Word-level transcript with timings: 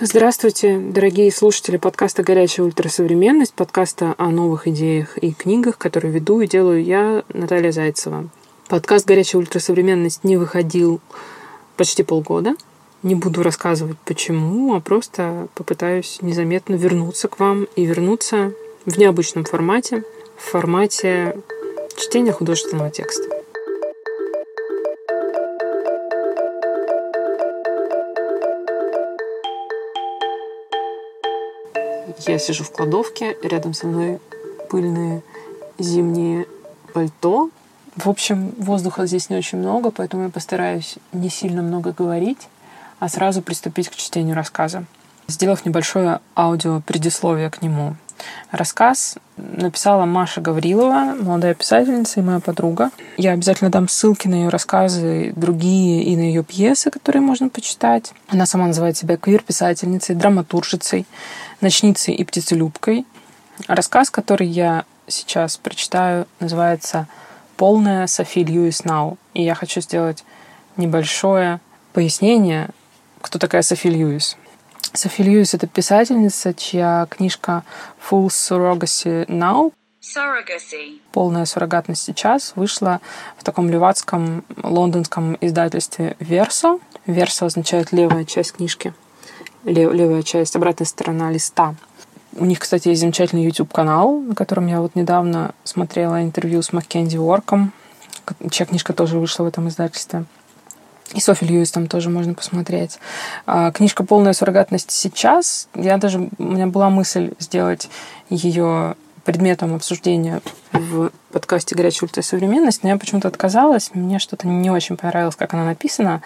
Здравствуйте, 0.00 0.76
дорогие 0.76 1.30
слушатели 1.30 1.76
подкаста 1.76 2.24
«Горячая 2.24 2.66
ультрасовременность», 2.66 3.54
подкаста 3.54 4.16
о 4.18 4.30
новых 4.30 4.66
идеях 4.66 5.16
и 5.18 5.32
книгах, 5.32 5.78
которые 5.78 6.12
веду 6.12 6.40
и 6.40 6.48
делаю 6.48 6.82
я, 6.82 7.22
Наталья 7.28 7.70
Зайцева. 7.70 8.28
Подкаст 8.66 9.06
«Горячая 9.06 9.38
ультрасовременность» 9.38 10.24
не 10.24 10.36
выходил 10.36 11.00
почти 11.76 12.02
полгода. 12.02 12.56
Не 13.04 13.14
буду 13.14 13.44
рассказывать 13.44 13.96
почему, 14.04 14.74
а 14.74 14.80
просто 14.80 15.46
попытаюсь 15.54 16.18
незаметно 16.22 16.74
вернуться 16.74 17.28
к 17.28 17.38
вам 17.38 17.68
и 17.76 17.84
вернуться 17.84 18.52
в 18.86 18.98
необычном 18.98 19.44
формате, 19.44 20.02
в 20.36 20.42
формате 20.42 21.38
чтения 21.96 22.32
художественного 22.32 22.90
текста. 22.90 23.33
Я 32.26 32.38
сижу 32.38 32.64
в 32.64 32.70
кладовке, 32.70 33.36
рядом 33.42 33.74
со 33.74 33.86
мной 33.86 34.18
пыльные 34.70 35.22
зимние 35.78 36.46
пальто. 36.92 37.50
В 37.96 38.08
общем, 38.08 38.52
воздуха 38.58 39.06
здесь 39.06 39.30
не 39.30 39.36
очень 39.36 39.58
много, 39.58 39.90
поэтому 39.90 40.24
я 40.24 40.28
постараюсь 40.30 40.96
не 41.12 41.28
сильно 41.28 41.62
много 41.62 41.92
говорить, 41.92 42.48
а 42.98 43.08
сразу 43.08 43.42
приступить 43.42 43.88
к 43.88 43.94
чтению 43.94 44.34
рассказа, 44.34 44.84
сделав 45.28 45.64
небольшое 45.64 46.20
аудио 46.34 46.80
предисловие 46.86 47.50
к 47.50 47.62
нему. 47.62 47.96
Рассказ 48.50 49.16
написала 49.36 50.04
Маша 50.04 50.40
Гаврилова, 50.40 51.16
молодая 51.20 51.54
писательница 51.54 52.20
и 52.20 52.22
моя 52.22 52.40
подруга. 52.40 52.90
Я 53.16 53.32
обязательно 53.32 53.70
дам 53.70 53.88
ссылки 53.88 54.28
на 54.28 54.34
ее 54.34 54.48
рассказы, 54.48 55.32
другие 55.34 56.04
и 56.04 56.16
на 56.16 56.20
ее 56.20 56.44
пьесы, 56.44 56.90
которые 56.90 57.20
можно 57.22 57.48
почитать. 57.48 58.12
Она 58.28 58.46
сама 58.46 58.66
называет 58.66 58.96
себя 58.96 59.16
квир-писательницей, 59.16 60.14
драматуржицей, 60.14 61.06
ночницей 61.60 62.14
и 62.14 62.24
птицелюбкой. 62.24 63.06
Рассказ, 63.66 64.10
который 64.10 64.46
я 64.46 64.84
сейчас 65.06 65.56
прочитаю, 65.56 66.26
называется 66.40 67.06
«Полная 67.56 68.06
Софи 68.06 68.44
Льюис 68.44 68.84
Нау». 68.84 69.18
И 69.32 69.42
я 69.42 69.54
хочу 69.54 69.80
сделать 69.80 70.24
небольшое 70.76 71.60
пояснение, 71.92 72.68
кто 73.20 73.38
такая 73.38 73.62
Софи 73.62 73.88
Льюис. 73.90 74.36
Софи 74.92 75.22
Льюис— 75.22 75.54
это 75.54 75.66
писательница, 75.66 76.52
чья 76.52 77.06
книжка 77.10 77.64
«Full 78.10 78.26
Surrogacy 78.28 79.26
Now» 79.26 79.72
Surrogacy. 80.02 81.00
Полная 81.12 81.46
суррогатность 81.46 82.02
сейчас 82.02 82.52
вышла 82.56 83.00
в 83.38 83.44
таком 83.44 83.70
левацком 83.70 84.44
лондонском 84.62 85.38
издательстве 85.40 86.16
Версо. 86.20 86.78
Версо 87.06 87.46
означает 87.46 87.90
левая 87.90 88.26
часть 88.26 88.52
книжки, 88.52 88.92
лев, 89.64 89.92
левая 89.94 90.22
часть, 90.22 90.56
обратная 90.56 90.86
сторона 90.86 91.30
листа. 91.30 91.74
У 92.36 92.44
них, 92.44 92.58
кстати, 92.58 92.88
есть 92.88 93.00
замечательный 93.00 93.44
YouTube-канал, 93.44 94.18
на 94.20 94.34
котором 94.34 94.66
я 94.66 94.80
вот 94.80 94.94
недавно 94.94 95.54
смотрела 95.64 96.22
интервью 96.22 96.60
с 96.60 96.72
Маккензи 96.72 97.16
Уорком, 97.16 97.72
чья 98.50 98.66
книжка 98.66 98.92
тоже 98.92 99.18
вышла 99.18 99.44
в 99.44 99.46
этом 99.46 99.68
издательстве. 99.68 100.24
И 101.12 101.20
Софи 101.20 101.44
Льюис 101.44 101.70
там 101.70 101.86
тоже 101.86 102.08
можно 102.08 102.34
посмотреть. 102.34 102.98
А, 103.46 103.70
книжка 103.72 104.04
«Полная 104.04 104.32
суррогатность 104.32 104.90
сейчас». 104.90 105.68
Я 105.74 105.98
даже... 105.98 106.28
У 106.38 106.42
меня 106.42 106.66
была 106.66 106.90
мысль 106.90 107.32
сделать 107.38 107.88
ее 108.30 108.96
предметом 109.24 109.74
обсуждения 109.74 110.40
в 110.72 111.10
подкасте 111.32 111.74
«Горячая 111.74 112.08
ультрасовременность», 112.08 112.82
но 112.82 112.90
я 112.90 112.96
почему-то 112.96 113.28
отказалась. 113.28 113.90
Мне 113.94 114.18
что-то 114.18 114.46
не 114.46 114.70
очень 114.70 114.96
понравилось, 114.96 115.36
как 115.36 115.54
она 115.54 115.64
написана. 115.64 116.22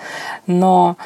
Но 0.47 0.97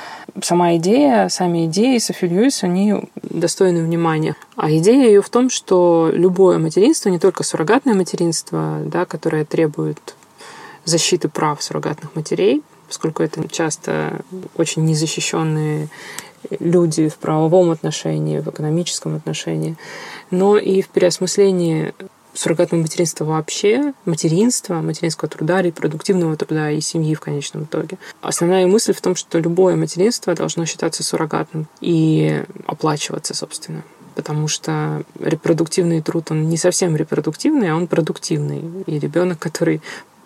сама 0.43 0.77
идея, 0.77 1.29
сами 1.29 1.67
идеи 1.67 1.99
Софи 1.99 2.27
Льюис, 2.27 2.63
они 2.63 2.95
достойны 3.23 3.83
внимания. 3.83 4.37
А 4.57 4.71
идея 4.71 5.07
ее 5.07 5.23
в 5.23 5.29
том, 5.29 5.51
что 5.51 6.11
любое 6.13 6.59
материнство, 6.59 7.09
не 7.11 7.19
только 7.19 7.43
суррогатное 7.43 7.95
материнство, 7.95 8.81
да, 8.85 9.05
которое 9.05 9.45
требует 9.45 10.15
защиты 10.85 11.29
прав 11.29 11.63
суррогатных 11.63 12.15
матерей, 12.17 12.63
поскольку 12.93 13.23
это 13.23 13.49
часто 13.49 14.21
очень 14.59 14.85
незащищенные 14.85 15.89
люди 16.61 17.09
в 17.09 17.17
правовом 17.17 17.71
отношении, 17.71 18.39
в 18.39 18.49
экономическом 18.49 19.17
отношении, 19.17 19.77
но 20.31 20.59
и 20.59 20.83
в 20.83 20.89
переосмыслении 20.89 21.95
суррогатного 22.35 22.83
материнства 22.83 23.25
вообще, 23.25 23.95
материнства, 24.05 24.83
материнского 24.83 25.31
труда, 25.31 25.63
репродуктивного 25.63 26.37
труда 26.37 26.71
и 26.71 26.83
семьи 26.83 27.15
в 27.15 27.21
конечном 27.21 27.65
итоге. 27.65 27.97
Основная 28.21 28.67
мысль 28.67 28.93
в 28.93 29.01
том, 29.01 29.17
что 29.17 29.39
любое 29.39 29.75
материнство 29.75 30.35
должно 30.35 30.67
считаться 30.67 31.03
суррогатным 31.03 31.69
и 31.81 32.45
оплачиваться, 32.67 33.33
собственно. 33.35 33.85
Потому 34.15 34.49
что 34.49 35.03
репродуктивный 35.19 36.03
труд, 36.03 36.31
он 36.31 36.51
не 36.51 36.59
совсем 36.59 36.95
репродуктивный, 36.95 37.71
а 37.71 37.77
он 37.77 37.87
продуктивный. 37.87 38.63
И 38.85 38.99
ребенок, 38.99 39.39
который 39.39 39.81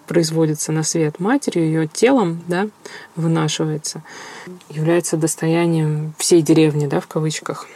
производится 0.06 0.72
на 0.72 0.82
свет 0.82 1.20
матерью, 1.20 1.64
ее 1.64 1.86
телом, 1.86 2.42
да, 2.48 2.68
вынашивается, 3.16 4.02
является 4.70 5.16
достоянием 5.16 6.14
всей 6.18 6.42
деревни, 6.42 6.86
да, 6.86 7.00
в 7.00 7.06
кавычках. 7.06 7.66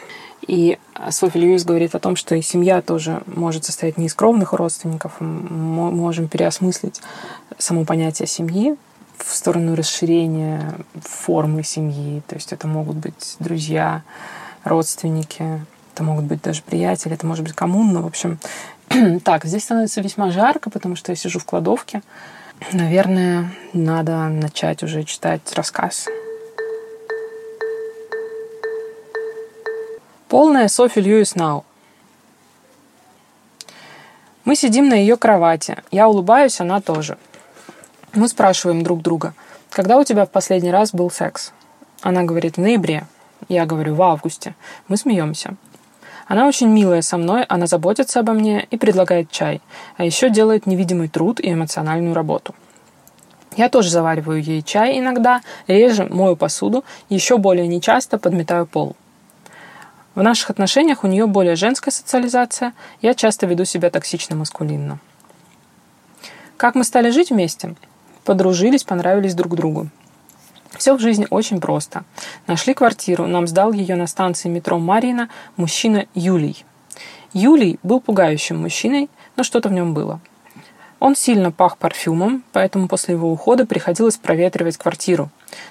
И 0.47 0.79
Софи 1.11 1.39
Льюис 1.39 1.63
говорит 1.63 1.93
о 1.93 1.99
том, 1.99 2.15
что 2.15 2.35
и 2.35 2.41
семья 2.41 2.81
тоже 2.81 3.21
может 3.27 3.65
состоять 3.65 3.97
не 3.97 4.07
из 4.07 4.13
кровных 4.13 4.53
родственников. 4.53 5.13
Мы 5.19 5.91
можем 5.91 6.27
переосмыслить 6.27 7.01
само 7.57 7.85
понятие 7.85 8.27
семьи 8.27 8.75
в 9.17 9.35
сторону 9.35 9.75
расширения 9.75 10.73
формы 11.03 11.63
семьи. 11.63 12.23
То 12.27 12.35
есть 12.35 12.53
это 12.53 12.67
могут 12.67 12.97
быть 12.97 13.35
друзья, 13.39 14.01
родственники, 14.63 15.61
это 15.93 16.03
могут 16.03 16.25
быть 16.25 16.41
даже 16.41 16.63
приятели, 16.63 17.13
это 17.13 17.25
может 17.25 17.43
быть 17.43 17.53
коммуна. 17.53 18.01
В 18.01 18.07
общем, 18.07 18.39
Так, 19.23 19.45
здесь 19.45 19.63
становится 19.63 20.01
весьма 20.01 20.31
жарко, 20.31 20.69
потому 20.69 20.95
что 20.95 21.11
я 21.11 21.15
сижу 21.15 21.39
в 21.39 21.45
кладовке. 21.45 22.01
Наверное, 22.73 23.51
надо 23.73 24.27
начать 24.27 24.83
уже 24.83 25.03
читать 25.03 25.41
рассказ. 25.53 26.07
Полная 30.27 30.67
Софи 30.67 31.01
Льюис 31.01 31.35
Нау. 31.35 31.65
Мы 34.45 34.55
сидим 34.55 34.89
на 34.89 34.93
ее 34.93 35.17
кровати. 35.17 35.77
Я 35.91 36.07
улыбаюсь, 36.07 36.59
она 36.59 36.81
тоже. 36.81 37.17
Мы 38.13 38.27
спрашиваем 38.27 38.83
друг 38.83 39.01
друга, 39.01 39.33
когда 39.69 39.97
у 39.97 40.03
тебя 40.03 40.25
в 40.25 40.29
последний 40.29 40.71
раз 40.71 40.93
был 40.93 41.09
секс? 41.09 41.53
Она 42.01 42.23
говорит, 42.23 42.57
в 42.57 42.61
ноябре. 42.61 43.05
Я 43.47 43.65
говорю, 43.65 43.95
в 43.95 44.01
августе. 44.01 44.55
Мы 44.87 44.97
смеемся. 44.97 45.55
Она 46.31 46.47
очень 46.47 46.69
милая 46.69 47.01
со 47.01 47.17
мной, 47.17 47.43
она 47.49 47.67
заботится 47.67 48.21
обо 48.21 48.31
мне 48.31 48.65
и 48.71 48.77
предлагает 48.77 49.29
чай, 49.31 49.59
а 49.97 50.05
еще 50.05 50.29
делает 50.29 50.65
невидимый 50.65 51.09
труд 51.09 51.41
и 51.41 51.51
эмоциональную 51.51 52.13
работу. 52.15 52.55
Я 53.57 53.67
тоже 53.67 53.89
завариваю 53.89 54.41
ей 54.41 54.61
чай 54.61 54.97
иногда, 54.97 55.41
реже 55.67 56.05
мою 56.05 56.37
посуду, 56.37 56.85
еще 57.09 57.37
более 57.37 57.67
нечасто 57.67 58.17
подметаю 58.17 58.65
пол. 58.65 58.95
В 60.15 60.23
наших 60.23 60.51
отношениях 60.51 61.03
у 61.03 61.07
нее 61.07 61.27
более 61.27 61.57
женская 61.57 61.91
социализация, 61.91 62.71
я 63.01 63.13
часто 63.13 63.45
веду 63.45 63.65
себя 63.65 63.89
токсично-маскулинно. 63.89 64.99
Как 66.55 66.75
мы 66.75 66.85
стали 66.85 67.09
жить 67.09 67.31
вместе? 67.31 67.75
Подружились, 68.23 68.85
понравились 68.85 69.35
друг 69.35 69.55
другу. 69.55 69.89
Все 70.77 70.95
в 70.95 70.99
жизни 70.99 71.27
очень 71.29 71.59
просто. 71.59 72.03
Нашли 72.47 72.73
квартиру, 72.73 73.27
нам 73.27 73.47
сдал 73.47 73.71
ее 73.71 73.95
на 73.95 74.07
станции 74.07 74.49
метро 74.49 74.79
Марина 74.79 75.29
мужчина 75.57 76.05
Юлий. 76.13 76.65
Юлий 77.33 77.79
был 77.83 77.99
пугающим 77.99 78.57
мужчиной, 78.57 79.09
но 79.35 79.43
что-то 79.43 79.69
в 79.69 79.73
нем 79.73 79.93
было. 79.93 80.19
Он 80.99 81.15
сильно 81.15 81.51
пах 81.51 81.77
парфюмом, 81.77 82.43
поэтому 82.51 82.87
после 82.87 83.15
его 83.15 83.31
ухода 83.31 83.65
приходилось 83.65 84.17
проветривать 84.17 84.77
квартиру. 84.77 85.29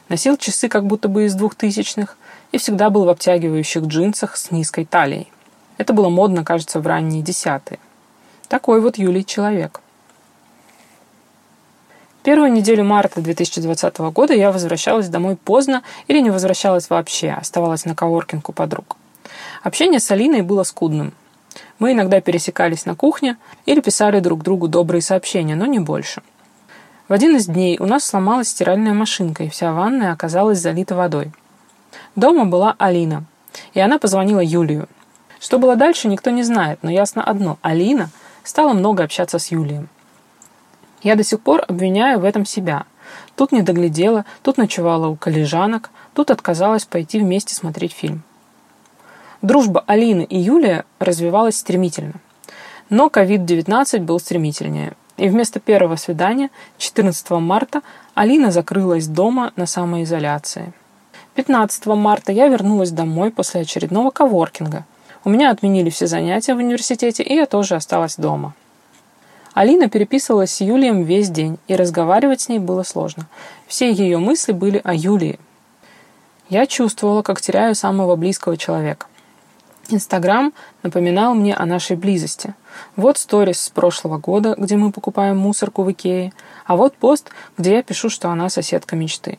Носил 0.08 0.36
часы 0.36 0.68
как 0.68 0.86
будто 0.86 1.08
бы 1.08 1.26
из 1.26 1.34
двухтысячных 1.34 2.16
и 2.50 2.58
всегда 2.58 2.90
был 2.90 3.04
в 3.04 3.08
обтягивающих 3.08 3.84
джинсах 3.84 4.36
с 4.36 4.50
низкой 4.50 4.84
талией. 4.84 5.30
Это 5.78 5.92
было 5.92 6.08
модно, 6.08 6.44
кажется, 6.44 6.80
в 6.80 6.86
ранние 6.86 7.22
десятые. 7.22 7.78
Такой 8.48 8.80
вот 8.80 8.98
Юлий 8.98 9.24
человек. 9.24 9.80
Первую 12.22 12.52
неделю 12.52 12.84
марта 12.84 13.22
2020 13.22 13.98
года 14.12 14.34
я 14.34 14.52
возвращалась 14.52 15.08
домой 15.08 15.36
поздно 15.36 15.82
или 16.06 16.20
не 16.20 16.28
возвращалась 16.28 16.90
вообще, 16.90 17.30
оставалась 17.30 17.86
на 17.86 17.94
коворкинг 17.94 18.46
у 18.50 18.52
подруг. 18.52 18.96
Общение 19.62 20.00
с 20.00 20.10
Алиной 20.10 20.42
было 20.42 20.62
скудным. 20.64 21.14
Мы 21.78 21.92
иногда 21.92 22.20
пересекались 22.20 22.84
на 22.84 22.94
кухне 22.94 23.38
или 23.64 23.80
писали 23.80 24.20
друг 24.20 24.42
другу 24.42 24.68
добрые 24.68 25.00
сообщения, 25.00 25.56
но 25.56 25.64
не 25.64 25.78
больше. 25.78 26.22
В 27.08 27.14
один 27.14 27.36
из 27.36 27.46
дней 27.46 27.78
у 27.78 27.86
нас 27.86 28.04
сломалась 28.04 28.50
стиральная 28.50 28.92
машинка, 28.92 29.44
и 29.44 29.48
вся 29.48 29.72
ванная 29.72 30.12
оказалась 30.12 30.58
залита 30.58 30.94
водой. 30.94 31.32
Дома 32.16 32.44
была 32.44 32.76
Алина, 32.78 33.24
и 33.72 33.80
она 33.80 33.98
позвонила 33.98 34.40
Юлию. 34.40 34.88
Что 35.40 35.58
было 35.58 35.74
дальше, 35.74 36.06
никто 36.06 36.28
не 36.28 36.42
знает, 36.42 36.80
но 36.82 36.90
ясно 36.90 37.24
одно– 37.24 37.58
Алина 37.62 38.10
стала 38.44 38.74
много 38.74 39.04
общаться 39.04 39.38
с 39.38 39.50
Юлием. 39.50 39.88
Я 41.02 41.16
до 41.16 41.24
сих 41.24 41.40
пор 41.40 41.64
обвиняю 41.66 42.20
в 42.20 42.24
этом 42.24 42.44
себя. 42.44 42.84
Тут 43.36 43.52
не 43.52 43.62
доглядела, 43.62 44.24
тут 44.42 44.58
ночевала 44.58 45.08
у 45.08 45.16
коллежанок, 45.16 45.90
тут 46.14 46.30
отказалась 46.30 46.84
пойти 46.84 47.18
вместе 47.18 47.54
смотреть 47.54 47.92
фильм. 47.92 48.22
Дружба 49.42 49.82
Алины 49.86 50.22
и 50.22 50.38
Юлия 50.38 50.84
развивалась 50.98 51.56
стремительно. 51.56 52.14
Но 52.90 53.06
COVID-19 53.06 54.00
был 54.00 54.20
стремительнее. 54.20 54.92
И 55.16 55.28
вместо 55.28 55.60
первого 55.60 55.96
свидания, 55.96 56.50
14 56.78 57.30
марта, 57.30 57.82
Алина 58.14 58.50
закрылась 58.50 59.06
дома 59.06 59.52
на 59.56 59.66
самоизоляции. 59.66 60.72
15 61.34 61.86
марта 61.86 62.32
я 62.32 62.48
вернулась 62.48 62.90
домой 62.90 63.30
после 63.30 63.62
очередного 63.62 64.10
коворкинга. 64.10 64.84
У 65.24 65.30
меня 65.30 65.50
отменили 65.50 65.90
все 65.90 66.06
занятия 66.06 66.54
в 66.54 66.58
университете, 66.58 67.22
и 67.22 67.34
я 67.34 67.46
тоже 67.46 67.76
осталась 67.76 68.16
дома. 68.16 68.54
Алина 69.52 69.88
переписывалась 69.88 70.52
с 70.52 70.60
Юлием 70.60 71.02
весь 71.02 71.28
день, 71.28 71.58
и 71.66 71.74
разговаривать 71.74 72.42
с 72.42 72.48
ней 72.48 72.58
было 72.58 72.82
сложно. 72.82 73.26
Все 73.66 73.90
ее 73.90 74.18
мысли 74.18 74.52
были 74.52 74.80
о 74.84 74.94
Юлии. 74.94 75.40
Я 76.48 76.66
чувствовала, 76.66 77.22
как 77.22 77.40
теряю 77.40 77.74
самого 77.74 78.16
близкого 78.16 78.56
человека. 78.56 79.06
Инстаграм 79.88 80.52
напоминал 80.84 81.34
мне 81.34 81.54
о 81.54 81.66
нашей 81.66 81.96
близости. 81.96 82.54
Вот 82.94 83.18
сторис 83.18 83.60
с 83.60 83.70
прошлого 83.70 84.18
года, 84.18 84.54
где 84.56 84.76
мы 84.76 84.92
покупаем 84.92 85.38
мусорку 85.38 85.82
в 85.82 85.90
Икее, 85.90 86.32
а 86.64 86.76
вот 86.76 86.94
пост, 86.96 87.30
где 87.58 87.74
я 87.74 87.82
пишу, 87.82 88.08
что 88.08 88.30
она 88.30 88.48
соседка 88.50 88.94
мечты. 88.94 89.38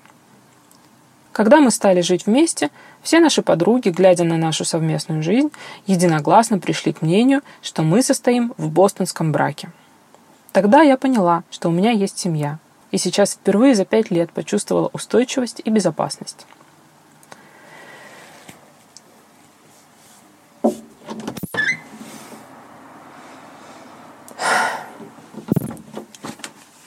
Когда 1.31 1.61
мы 1.61 1.71
стали 1.71 2.01
жить 2.01 2.25
вместе, 2.25 2.69
все 3.01 3.21
наши 3.21 3.41
подруги, 3.41 3.87
глядя 3.89 4.25
на 4.25 4.35
нашу 4.35 4.65
совместную 4.65 5.23
жизнь, 5.23 5.51
единогласно 5.87 6.59
пришли 6.59 6.91
к 6.91 7.01
мнению, 7.01 7.41
что 7.61 7.83
мы 7.83 8.03
состоим 8.03 8.53
в 8.57 8.69
бостонском 8.69 9.31
браке. 9.31 9.69
Тогда 10.51 10.81
я 10.81 10.97
поняла, 10.97 11.43
что 11.49 11.69
у 11.69 11.71
меня 11.71 11.91
есть 11.91 12.19
семья, 12.19 12.59
и 12.91 12.97
сейчас 12.97 13.33
впервые 13.33 13.73
за 13.73 13.85
пять 13.85 14.11
лет 14.11 14.31
почувствовала 14.31 14.89
устойчивость 14.91 15.61
и 15.63 15.69
безопасность. 15.69 16.45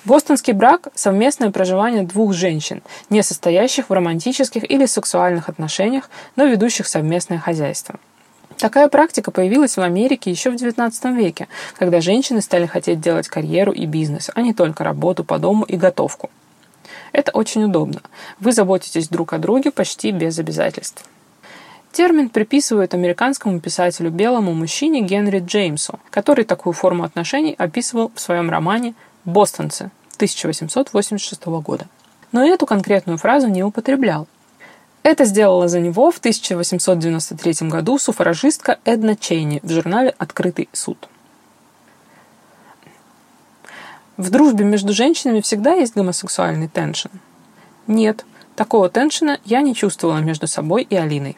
Бостонский 0.04 0.52
брак– 0.52 0.88
совместное 0.94 1.50
проживание 1.50 2.02
двух 2.02 2.34
женщин, 2.34 2.82
не 3.08 3.22
состоящих 3.22 3.88
в 3.88 3.92
романтических 3.92 4.70
или 4.70 4.84
сексуальных 4.84 5.48
отношениях, 5.48 6.10
но 6.36 6.44
ведущих 6.44 6.86
совместное 6.86 7.38
хозяйство. 7.38 7.98
Такая 8.58 8.88
практика 8.88 9.30
появилась 9.30 9.76
в 9.76 9.80
Америке 9.80 10.30
еще 10.30 10.50
в 10.50 10.54
XIX 10.54 10.92
веке, 11.14 11.48
когда 11.78 12.00
женщины 12.00 12.40
стали 12.40 12.66
хотеть 12.66 13.00
делать 13.00 13.28
карьеру 13.28 13.72
и 13.72 13.86
бизнес, 13.86 14.30
а 14.34 14.42
не 14.42 14.54
только 14.54 14.84
работу 14.84 15.24
по 15.24 15.38
дому 15.38 15.64
и 15.64 15.76
готовку. 15.76 16.30
Это 17.12 17.30
очень 17.32 17.64
удобно. 17.64 18.00
Вы 18.40 18.52
заботитесь 18.52 19.08
друг 19.08 19.32
о 19.32 19.38
друге 19.38 19.70
почти 19.70 20.10
без 20.10 20.38
обязательств. 20.38 21.04
Термин 21.92 22.28
приписывают 22.28 22.92
американскому 22.92 23.60
писателю 23.60 24.10
белому 24.10 24.52
мужчине 24.52 25.00
Генри 25.02 25.38
Джеймсу, 25.38 26.00
который 26.10 26.44
такую 26.44 26.72
форму 26.72 27.04
отношений 27.04 27.54
описывал 27.56 28.10
в 28.12 28.20
своем 28.20 28.50
романе 28.50 28.94
«Бостонцы» 29.24 29.90
1886 30.16 31.46
года. 31.46 31.86
Но 32.32 32.44
эту 32.44 32.66
конкретную 32.66 33.16
фразу 33.16 33.46
не 33.46 33.62
употреблял. 33.62 34.26
Это 35.04 35.24
сделала 35.24 35.68
за 35.68 35.78
него 35.78 36.10
в 36.10 36.18
1893 36.18 37.68
году 37.68 37.98
суфражистка 37.98 38.80
Эдна 38.84 39.14
Чейни 39.14 39.60
в 39.62 39.70
журнале 39.70 40.12
«Открытый 40.18 40.68
суд». 40.72 41.08
В 44.16 44.30
дружбе 44.30 44.64
между 44.64 44.92
женщинами 44.92 45.40
всегда 45.40 45.74
есть 45.74 45.94
гомосексуальный 45.94 46.66
теншн? 46.66 47.10
Нет, 47.86 48.24
такого 48.56 48.88
теншена 48.88 49.38
я 49.44 49.60
не 49.60 49.76
чувствовала 49.76 50.18
между 50.18 50.48
собой 50.48 50.82
и 50.82 50.96
Алиной. 50.96 51.36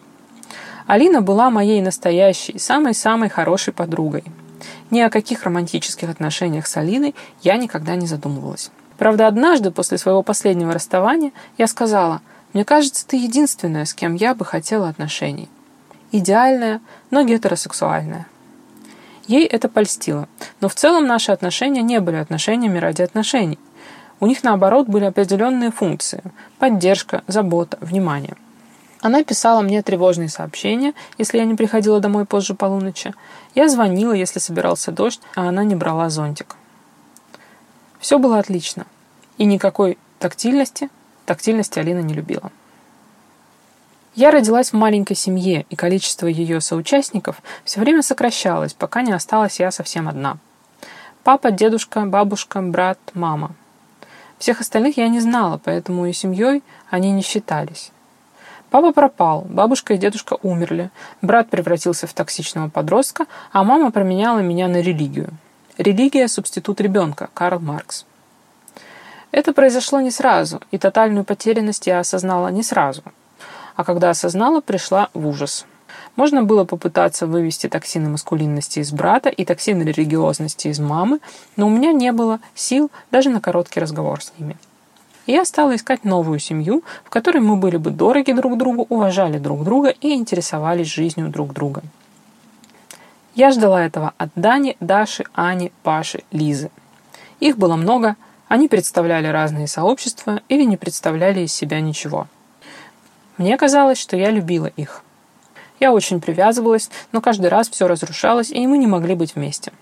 Алина 0.86 1.20
была 1.20 1.50
моей 1.50 1.82
настоящей, 1.82 2.58
самой-самой 2.58 3.28
хорошей 3.28 3.74
подругой– 3.74 4.24
ни 4.90 5.00
о 5.00 5.10
каких 5.10 5.44
романтических 5.44 6.08
отношениях 6.08 6.66
с 6.66 6.76
Алиной 6.76 7.14
я 7.42 7.56
никогда 7.56 7.96
не 7.96 8.06
задумывалась. 8.06 8.70
Правда, 8.98 9.26
однажды 9.26 9.70
после 9.70 9.98
своего 9.98 10.22
последнего 10.22 10.72
расставания 10.72 11.32
я 11.58 11.66
сказала, 11.66 12.22
«Мне 12.56 12.64
кажется, 12.64 13.06
ты 13.06 13.18
единственная, 13.18 13.84
с 13.84 13.92
кем 13.92 14.14
я 14.14 14.34
бы 14.34 14.46
хотела 14.46 14.88
отношений. 14.88 15.50
Идеальная, 16.10 16.80
но 17.10 17.22
гетеросексуальная». 17.22 18.26
Ей 19.26 19.44
это 19.44 19.68
польстило, 19.68 20.26
но 20.62 20.70
в 20.70 20.74
целом 20.74 21.06
наши 21.06 21.32
отношения 21.32 21.82
не 21.82 22.00
были 22.00 22.16
отношениями 22.16 22.78
ради 22.78 23.02
отношений. 23.02 23.58
У 24.20 24.26
них, 24.26 24.42
наоборот, 24.42 24.86
были 24.88 25.04
определенные 25.04 25.70
функции– 25.70 26.22
поддержка, 26.58 27.22
забота, 27.26 27.76
внимание– 27.82 28.36
она 29.02 29.22
писала 29.22 29.60
мне 29.60 29.82
тревожные 29.82 30.30
сообщения, 30.30 30.94
если 31.18 31.36
я 31.36 31.44
не 31.44 31.54
приходила 31.54 32.00
домой 32.00 32.24
позже 32.24 32.54
полуночи. 32.54 33.12
Я 33.54 33.68
звонила, 33.68 34.14
если 34.14 34.38
собирался 34.38 34.92
дождь, 34.92 35.20
а 35.34 35.50
она 35.50 35.62
не 35.62 35.76
брала 35.76 36.08
зонтик. 36.08 36.56
Все 38.00 38.18
было 38.18 38.38
отлично. 38.38 38.86
И 39.36 39.44
никакой 39.44 39.98
тактильности, 40.18 40.88
тактильности 41.26 41.78
Алина 41.78 42.00
не 42.00 42.14
любила. 42.14 42.50
Я 44.14 44.30
родилась 44.30 44.70
в 44.70 44.76
маленькой 44.76 45.14
семье, 45.14 45.66
и 45.68 45.76
количество 45.76 46.26
ее 46.26 46.62
соучастников 46.62 47.42
все 47.64 47.80
время 47.80 48.00
сокращалось, 48.00 48.72
пока 48.72 49.02
не 49.02 49.12
осталась 49.12 49.60
я 49.60 49.70
совсем 49.70 50.08
одна. 50.08 50.38
Папа, 51.22 51.50
дедушка, 51.50 52.06
бабушка, 52.06 52.62
брат, 52.62 52.98
мама. 53.12 53.50
Всех 54.38 54.60
остальных 54.60 54.96
я 54.96 55.08
не 55.08 55.20
знала, 55.20 55.60
поэтому 55.62 56.06
и 56.06 56.14
семьей 56.14 56.62
они 56.88 57.12
не 57.12 57.20
считались. 57.20 57.90
Папа 58.70 58.92
пропал, 58.92 59.42
бабушка 59.48 59.94
и 59.94 59.98
дедушка 59.98 60.38
умерли, 60.42 60.90
брат 61.22 61.50
превратился 61.50 62.06
в 62.06 62.14
токсичного 62.14 62.68
подростка, 62.68 63.26
а 63.52 63.64
мама 63.64 63.90
променяла 63.90 64.38
меня 64.38 64.66
на 64.68 64.80
религию. 64.80 65.30
Религия– 65.78 66.26
субститут 66.28 66.80
ребенка, 66.80 67.28
Карл 67.34 67.60
Маркс. 67.60 68.06
Это 69.36 69.52
произошло 69.52 70.00
не 70.00 70.10
сразу, 70.10 70.62
и 70.70 70.78
тотальную 70.78 71.22
потерянность 71.24 71.86
я 71.86 72.00
осознала 72.00 72.48
не 72.48 72.62
сразу. 72.62 73.02
А 73.74 73.84
когда 73.84 74.08
осознала, 74.08 74.62
пришла 74.62 75.10
в 75.12 75.26
ужас. 75.28 75.66
Можно 76.16 76.42
было 76.42 76.64
попытаться 76.64 77.26
вывести 77.26 77.68
токсины 77.68 78.08
маскулинности 78.08 78.78
из 78.78 78.92
брата 78.92 79.28
и 79.28 79.44
токсины 79.44 79.82
религиозности 79.82 80.68
из 80.68 80.80
мамы, 80.80 81.20
но 81.56 81.66
у 81.66 81.70
меня 81.70 81.92
не 81.92 82.12
было 82.12 82.40
сил 82.54 82.90
даже 83.10 83.28
на 83.28 83.42
короткий 83.42 83.78
разговор 83.80 84.22
с 84.22 84.32
ними 84.38 84.56
и 85.26 85.32
я 85.32 85.44
стала 85.44 85.74
искать 85.74 86.04
новую 86.04 86.38
семью, 86.38 86.84
в 87.04 87.10
которой 87.10 87.38
мы 87.38 87.56
были 87.56 87.76
бы 87.76 87.90
дороги 87.90 88.30
друг 88.30 88.56
другу, 88.56 88.86
уважали 88.88 89.38
друг 89.38 89.64
друга 89.64 89.88
и 89.88 90.14
интересовались 90.14 90.86
жизнью 90.86 91.30
друг 91.30 91.52
друга. 91.52 91.82
Я 93.34 93.50
ждала 93.50 93.84
этого 93.84 94.14
от 94.18 94.30
Дани, 94.36 94.76
Даши, 94.78 95.24
Ани, 95.34 95.72
Паши, 95.82 96.22
Лизы. 96.30 96.70
Их 97.40 97.58
было 97.58 97.74
много, 97.74 98.14
они 98.48 98.68
представляли 98.68 99.26
разные 99.28 99.66
сообщества 99.66 100.40
или 100.48 100.64
не 100.64 100.76
представляли 100.76 101.40
из 101.40 101.52
себя 101.52 101.80
ничего. 101.80 102.26
Мне 103.36 103.56
казалось, 103.56 103.98
что 103.98 104.16
я 104.16 104.30
любила 104.30 104.66
их. 104.66 105.02
Я 105.78 105.92
очень 105.92 106.20
привязывалась, 106.20 106.90
но 107.12 107.20
каждый 107.20 107.48
раз 107.48 107.68
все 107.68 107.86
разрушалось, 107.86 108.50
и 108.50 108.66
мы 108.66 108.78
не 108.78 108.86
могли 108.86 109.14
быть 109.14 109.34
вместе. 109.34 109.72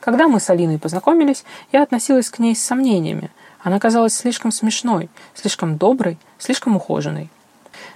Когда 0.00 0.28
мы 0.28 0.40
с 0.40 0.50
Алиной 0.50 0.78
познакомились, 0.78 1.44
я 1.72 1.82
относилась 1.82 2.30
к 2.30 2.38
ней 2.38 2.54
с 2.54 2.62
сомнениями– 2.62 3.30
она 3.62 3.78
казалась 3.78 4.14
слишком 4.14 4.50
смешной, 4.50 5.08
слишком 5.34 5.76
доброй, 5.76 6.18
слишком 6.38 6.76
ухоженной. 6.76 7.30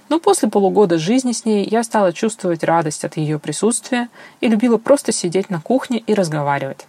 Но 0.09 0.19
после 0.19 0.49
полугода 0.49 0.97
жизни 0.97 1.33
с 1.33 1.43
ней 1.43 1.67
я 1.69 1.83
стала 1.83 2.13
чувствовать 2.13 2.63
радость 2.63 3.03
от 3.03 3.17
ее 3.17 3.37
присутствия 3.37 4.07
и 4.39 4.47
любила 4.47 4.77
просто 4.77 5.11
сидеть 5.11 5.49
на 5.49 5.59
кухне 5.59 5.99
и 5.99 6.13
разговаривать. 6.13 6.85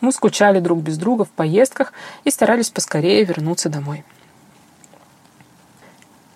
Мы 0.00 0.12
скучали 0.12 0.60
друг 0.60 0.80
без 0.80 0.98
друга 0.98 1.24
в 1.24 1.30
поездках 1.30 1.92
и 2.24 2.30
старались 2.30 2.70
поскорее 2.70 3.24
вернуться 3.24 3.68
домой. 3.68 4.04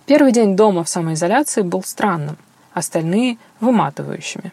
Первый 0.06 0.32
день 0.32 0.56
дома 0.56 0.84
в 0.84 0.88
самоизоляции 0.88 1.62
был 1.62 1.82
странным, 1.82 2.36
остальные– 2.72 3.38
выматывающими. 3.60 4.52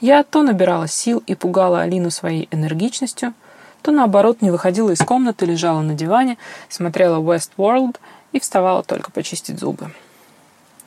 Я 0.00 0.22
то 0.22 0.42
набирала 0.42 0.88
сил 0.88 1.22
и 1.26 1.34
пугала 1.34 1.82
Алину 1.82 2.10
своей 2.10 2.48
энергичностью– 2.50 3.32
то 3.84 3.92
наоборот 3.92 4.40
не 4.40 4.50
выходила 4.50 4.90
из 4.92 5.00
комнаты, 5.00 5.44
лежала 5.44 5.82
на 5.82 5.92
диване, 5.92 6.38
смотрела 6.70 7.20
Westworld 7.20 7.96
и 8.32 8.40
вставала 8.40 8.82
только 8.82 9.10
почистить 9.10 9.60
зубы. 9.60 9.90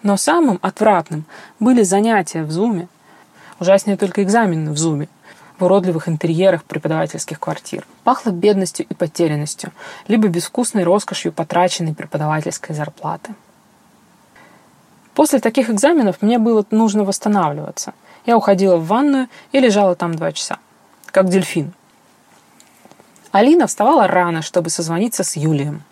Но 0.01 0.17
самым 0.17 0.57
отвратным 0.63 1.25
были 1.59 1.83
занятия 1.83 2.41
в 2.41 2.51
Зуме. 2.51 2.87
Ужаснее 3.59 3.97
только 3.97 4.23
экзамены 4.23 4.71
в 4.71 4.79
Зуме 4.79 5.09
в 5.59 5.63
уродливых 5.63 6.07
интерьерах 6.07 6.63
преподавательских 6.63 7.39
квартир. 7.39 7.85
Пахло 8.03 8.31
бедностью 8.31 8.85
и 8.87 8.93
потерянностью, 8.93 9.71
либо 10.07 10.27
безвкусной 10.27 10.83
роскошью 10.83 11.31
потраченной 11.31 11.93
преподавательской 11.93 12.75
зарплаты. 12.75 13.33
После 15.13 15.39
таких 15.39 15.69
экзаменов 15.69 16.21
мне 16.21 16.37
было 16.37 16.65
нужно 16.71 17.03
восстанавливаться. 17.03 17.93
Я 18.25 18.37
уходила 18.37 18.77
в 18.77 18.87
ванную 18.87 19.27
и 19.51 19.59
лежала 19.59 19.95
там 19.95 20.13
два 20.15 20.31
часа, 20.31 20.59
как 21.07 21.29
дельфин, 21.29 21.73
Алина 23.37 23.67
вставала 23.67 24.07
рано, 24.07 24.41
чтобы 24.41 24.71
созвониться 24.71 25.23
с 25.23 25.35
Юлием. 25.35 25.83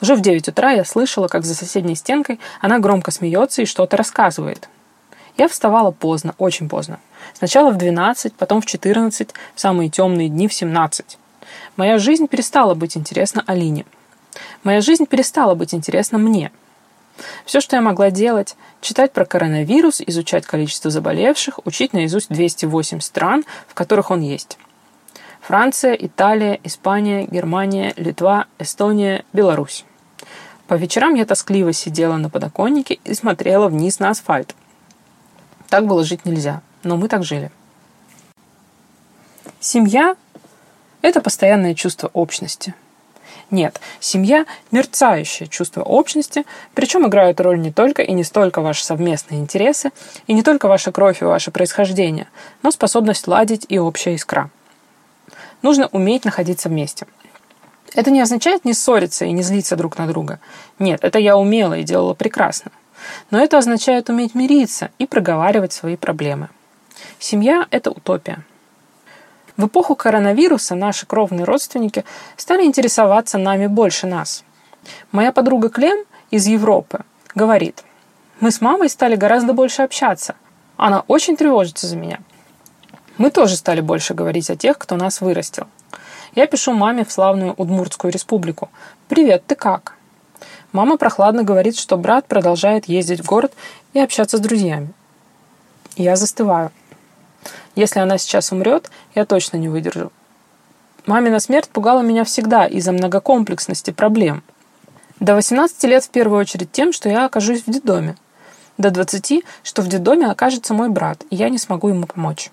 Уже 0.00 0.14
в 0.14 0.22
9 0.22 0.48
утра 0.48 0.70
я 0.70 0.84
слышала, 0.84 1.28
как 1.28 1.44
за 1.44 1.54
соседней 1.54 1.94
стенкой 1.94 2.40
она 2.60 2.78
громко 2.78 3.10
смеется 3.10 3.60
и 3.60 3.66
что-то 3.66 3.98
рассказывает. 3.98 4.70
Я 5.40 5.48
вставала 5.48 5.90
поздно, 5.90 6.34
очень 6.36 6.68
поздно. 6.68 7.00
Сначала 7.32 7.70
в 7.70 7.78
12, 7.78 8.34
потом 8.34 8.60
в 8.60 8.66
14, 8.66 9.30
в 9.54 9.58
самые 9.58 9.88
темные 9.88 10.28
дни 10.28 10.48
в 10.48 10.52
17. 10.52 11.16
Моя 11.76 11.96
жизнь 11.96 12.26
перестала 12.28 12.74
быть 12.74 12.94
интересна 12.94 13.42
Алине. 13.46 13.86
Моя 14.64 14.82
жизнь 14.82 15.06
перестала 15.06 15.54
быть 15.54 15.72
интересна 15.72 16.18
мне. 16.18 16.52
Все, 17.46 17.62
что 17.62 17.76
я 17.76 17.80
могла 17.80 18.10
делать, 18.10 18.54
читать 18.82 19.14
про 19.14 19.24
коронавирус, 19.24 20.02
изучать 20.02 20.44
количество 20.44 20.90
заболевших, 20.90 21.60
учить 21.64 21.94
наизусть 21.94 22.28
208 22.28 23.00
стран, 23.00 23.46
в 23.66 23.72
которых 23.72 24.10
он 24.10 24.20
есть. 24.20 24.58
Франция, 25.40 25.94
Италия, 25.94 26.60
Испания, 26.64 27.24
Германия, 27.24 27.94
Литва, 27.96 28.44
Эстония, 28.58 29.24
Беларусь. 29.32 29.86
По 30.68 30.74
вечерам 30.74 31.14
я 31.14 31.24
тоскливо 31.24 31.72
сидела 31.72 32.18
на 32.18 32.28
подоконнике 32.28 32.98
и 33.06 33.14
смотрела 33.14 33.68
вниз 33.68 34.00
на 34.00 34.10
асфальт. 34.10 34.54
Так 35.70 35.86
было 35.86 36.04
жить 36.04 36.26
нельзя, 36.26 36.62
но 36.82 36.96
мы 36.96 37.08
так 37.08 37.24
жили. 37.24 37.50
Семья– 39.60 40.16
это 41.02 41.20
постоянное 41.20 41.74
чувство 41.74 42.10
общности. 42.12 42.74
Нет, 43.52 43.80
семья– 44.00 44.46
мерцающее 44.72 45.48
чувство 45.48 45.82
общности, 45.82 46.44
причем 46.74 47.06
играют 47.06 47.40
роль 47.40 47.60
не 47.60 47.72
только 47.72 48.02
и 48.02 48.12
не 48.12 48.24
столько 48.24 48.60
ваши 48.60 48.84
совместные 48.84 49.40
интересы, 49.40 49.92
и 50.26 50.32
не 50.32 50.42
только 50.42 50.66
ваша 50.66 50.92
кровь 50.92 51.22
и 51.22 51.24
ваше 51.24 51.50
происхождение, 51.52 52.26
но 52.62 52.70
способность 52.72 53.28
ладить 53.28 53.66
и 53.68 53.78
общая 53.78 54.14
искра. 54.14 54.50
Нужно 55.62 55.88
уметь 55.92 56.24
находиться 56.24 56.68
вместе. 56.68 57.06
Это 57.94 58.10
не 58.10 58.20
означает 58.20 58.64
не 58.64 58.72
ссориться 58.72 59.24
и 59.24 59.32
не 59.32 59.42
злиться 59.42 59.76
друг 59.76 59.98
на 59.98 60.06
друга. 60.06 60.40
Нет, 60.78 61.00
это 61.02 61.18
я 61.18 61.36
умела 61.36 61.74
и 61.74 61.82
делала 61.82 62.14
прекрасно. 62.14 62.72
Но 63.30 63.38
это 63.38 63.58
означает 63.58 64.08
уметь 64.08 64.34
мириться 64.34 64.90
и 64.98 65.06
проговаривать 65.06 65.72
свои 65.72 65.96
проблемы. 65.96 66.48
Семья– 67.18 67.66
это 67.70 67.90
утопия. 67.90 68.44
В 69.56 69.66
эпоху 69.66 69.94
коронавируса 69.94 70.74
наши 70.74 71.06
кровные 71.06 71.44
родственники 71.44 72.04
стали 72.36 72.64
интересоваться 72.64 73.38
нами 73.38 73.66
больше 73.66 74.06
нас. 74.06 74.44
Моя 75.12 75.32
подруга 75.32 75.68
Клем 75.68 76.04
из 76.30 76.46
Европы 76.46 77.00
говорит, 77.34 77.84
мы 78.40 78.50
с 78.50 78.60
мамой 78.60 78.88
стали 78.88 79.16
гораздо 79.16 79.52
больше 79.52 79.82
общаться. 79.82 80.34
Она 80.76 81.04
очень 81.08 81.36
тревожится 81.36 81.86
за 81.86 81.96
меня. 81.96 82.20
Мы 83.18 83.30
тоже 83.30 83.56
стали 83.56 83.82
больше 83.82 84.14
говорить 84.14 84.48
о 84.48 84.56
тех, 84.56 84.78
кто 84.78 84.96
нас 84.96 85.20
вырастил. 85.20 85.66
Я 86.34 86.46
пишу 86.46 86.72
маме 86.72 87.04
в 87.04 87.12
славную 87.12 87.52
Удмуртскую 87.52 88.10
республику. 88.10 88.70
«Привет, 89.08 89.44
ты 89.46 89.56
как?» 89.56 89.96
Мама 90.72 90.96
прохладно 90.96 91.42
говорит, 91.42 91.76
что 91.76 91.96
брат 91.96 92.26
продолжает 92.26 92.86
ездить 92.86 93.20
в 93.20 93.26
город 93.26 93.52
и 93.92 93.98
общаться 93.98 94.36
с 94.36 94.40
друзьями. 94.40 94.92
Я 95.96 96.16
застываю. 96.16 96.70
Если 97.74 97.98
она 97.98 98.18
сейчас 98.18 98.52
умрет, 98.52 98.90
я 99.14 99.24
точно 99.24 99.56
не 99.56 99.68
выдержу. 99.68 100.12
Мамина 101.06 101.40
смерть 101.40 101.68
пугала 101.68 102.02
меня 102.02 102.24
всегда 102.24 102.66
из-за 102.66 102.92
многокомплексности 102.92 103.90
проблем. 103.90 104.42
До 105.18 105.34
18 105.34 105.82
лет 105.84 106.04
в 106.04 106.10
первую 106.10 106.40
очередь 106.40 106.70
тем, 106.70 106.92
что 106.92 107.08
я 107.08 107.24
окажусь 107.24 107.62
в 107.66 107.70
детдоме. 107.70 108.16
До 108.78 108.90
20, 108.90 109.44
что 109.62 109.82
в 109.82 109.88
детдоме 109.88 110.26
окажется 110.26 110.72
мой 110.72 110.88
брат, 110.88 111.24
и 111.30 111.36
я 111.36 111.48
не 111.48 111.58
смогу 111.58 111.88
ему 111.88 112.06
помочь. 112.06 112.50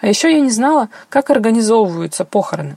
А 0.00 0.06
еще 0.06 0.32
я 0.32 0.40
не 0.40 0.50
знала, 0.50 0.88
как 1.08 1.30
организовываются 1.30 2.24
похороны. 2.24 2.76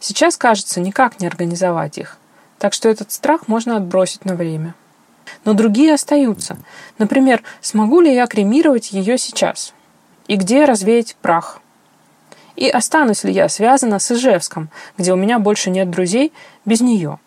Сейчас, 0.00 0.36
кажется, 0.36 0.80
никак 0.80 1.20
не 1.20 1.26
организовать 1.26 1.98
их. 1.98 2.18
Так 2.58 2.72
что 2.72 2.88
этот 2.88 3.12
страх 3.12 3.48
можно 3.48 3.76
отбросить 3.76 4.24
на 4.24 4.34
время. 4.34 4.74
Но 5.44 5.54
другие 5.54 5.94
остаются. 5.94 6.56
Например, 6.98 7.42
смогу 7.60 8.00
ли 8.00 8.14
я 8.14 8.26
кремировать 8.26 8.92
ее 8.92 9.18
сейчас? 9.18 9.74
И 10.28 10.36
где 10.36 10.64
развеять 10.64 11.16
прах? 11.20 11.60
И 12.56 12.68
останусь 12.68 13.24
ли 13.24 13.32
я 13.32 13.48
связана 13.48 13.98
с 13.98 14.10
Ижевском, 14.10 14.70
где 14.96 15.12
у 15.12 15.16
меня 15.16 15.38
больше 15.38 15.70
нет 15.70 15.90
друзей, 15.90 16.32
без 16.64 16.80
нее? 16.80 17.18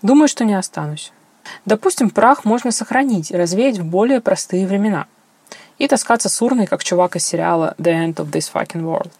Думаю, 0.00 0.28
что 0.28 0.44
не 0.44 0.54
останусь. 0.54 1.12
Допустим, 1.64 2.10
прах 2.10 2.44
можно 2.44 2.70
сохранить 2.70 3.30
и 3.30 3.36
развеять 3.36 3.78
в 3.78 3.84
более 3.84 4.20
простые 4.20 4.66
времена. 4.66 5.06
И 5.78 5.88
таскаться 5.88 6.28
с 6.28 6.40
урной, 6.40 6.66
как 6.66 6.84
чувак 6.84 7.16
из 7.16 7.24
сериала 7.24 7.74
The 7.78 8.06
End 8.06 8.14
of 8.14 8.30
This 8.30 8.50
Fucking 8.52 8.82
World. 8.82 9.12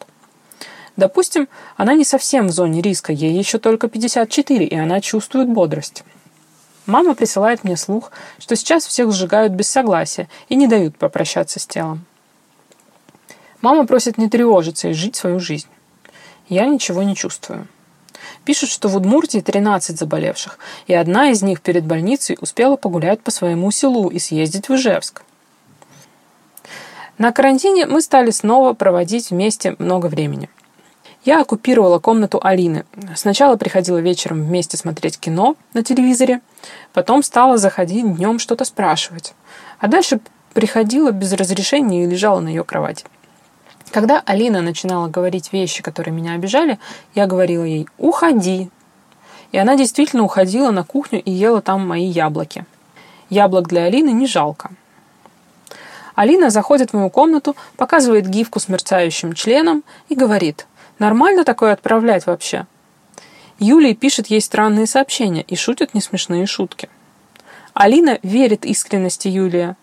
Допустим, 0.98 1.48
она 1.76 1.94
не 1.94 2.04
совсем 2.04 2.48
в 2.48 2.50
зоне 2.50 2.82
риска, 2.82 3.12
ей 3.12 3.32
еще 3.32 3.58
только 3.58 3.86
54, 3.86 4.66
и 4.66 4.76
она 4.76 5.00
чувствует 5.00 5.48
бодрость. 5.48 6.02
Мама 6.86 7.14
присылает 7.14 7.62
мне 7.62 7.76
слух, 7.76 8.10
что 8.40 8.56
сейчас 8.56 8.84
всех 8.84 9.12
сжигают 9.12 9.52
без 9.52 9.68
согласия 9.68 10.28
и 10.48 10.56
не 10.56 10.66
дают 10.66 10.98
попрощаться 10.98 11.60
с 11.60 11.68
телом. 11.68 12.04
Мама 13.60 13.86
просит 13.86 14.18
не 14.18 14.28
тревожиться 14.28 14.88
и 14.88 14.92
жить 14.92 15.14
свою 15.14 15.38
жизнь. 15.38 15.68
Я 16.48 16.66
ничего 16.66 17.04
не 17.04 17.14
чувствую. 17.14 17.68
Пишут, 18.44 18.68
что 18.68 18.88
в 18.88 18.96
Удмуртии 18.96 19.38
13 19.38 19.96
заболевших, 19.96 20.58
и 20.88 20.94
одна 20.94 21.30
из 21.30 21.42
них 21.42 21.60
перед 21.60 21.84
больницей 21.84 22.36
успела 22.40 22.74
погулять 22.74 23.20
по 23.20 23.30
своему 23.30 23.70
селу 23.70 24.08
и 24.08 24.18
съездить 24.18 24.68
в 24.68 24.74
Ижевск. 24.74 25.22
На 27.18 27.30
карантине 27.30 27.86
мы 27.86 28.02
стали 28.02 28.32
снова 28.32 28.72
проводить 28.72 29.30
вместе 29.30 29.76
много 29.78 30.06
времени. 30.06 30.48
Я 31.28 31.42
оккупировала 31.42 31.98
комнату 31.98 32.40
Алины. 32.42 32.86
Сначала 33.14 33.56
приходила 33.56 33.98
вечером 33.98 34.44
вместе 34.44 34.78
смотреть 34.78 35.20
кино 35.20 35.56
на 35.74 35.82
телевизоре, 35.82 36.40
потом 36.94 37.22
стала 37.22 37.58
заходить 37.58 38.16
днем 38.16 38.38
что-то 38.38 38.64
спрашивать. 38.64 39.34
А 39.78 39.88
дальше 39.88 40.20
приходила 40.54 41.10
без 41.10 41.34
разрешения 41.34 42.04
и 42.04 42.06
лежала 42.06 42.40
на 42.40 42.48
ее 42.48 42.64
кровати. 42.64 43.04
Когда 43.90 44.22
Алина 44.24 44.62
начинала 44.62 45.08
говорить 45.08 45.52
вещи, 45.52 45.82
которые 45.82 46.14
меня 46.14 46.32
обижали, 46.32 46.78
я 47.14 47.26
говорила 47.26 47.64
ей 47.64 47.86
«Уходи!». 47.98 48.70
И 49.52 49.58
она 49.58 49.76
действительно 49.76 50.22
уходила 50.22 50.70
на 50.70 50.82
кухню 50.82 51.20
и 51.22 51.30
ела 51.30 51.60
там 51.60 51.86
мои 51.86 52.06
яблоки. 52.06 52.64
Яблок 53.28 53.68
для 53.68 53.82
Алины 53.84 54.12
не 54.12 54.26
жалко. 54.26 54.70
Алина 56.14 56.48
заходит 56.48 56.92
в 56.92 56.94
мою 56.94 57.10
комнату, 57.10 57.54
показывает 57.76 58.26
гифку 58.26 58.60
с 58.60 58.68
мерцающим 58.68 59.34
членом 59.34 59.84
и 60.08 60.14
говорит– 60.14 60.66
Нормально 60.98 61.44
такое 61.44 61.72
отправлять 61.72 62.26
вообще? 62.26 62.66
Юлия 63.58 63.94
пишет 63.94 64.28
ей 64.28 64.40
странные 64.40 64.86
сообщения 64.86 65.42
и 65.42 65.56
шутит 65.56 65.94
несмешные 65.94 66.46
шутки. 66.46 66.88
Алина 67.74 68.18
верит 68.22 68.64
искренности 68.64 69.28
Юлия. 69.28 69.76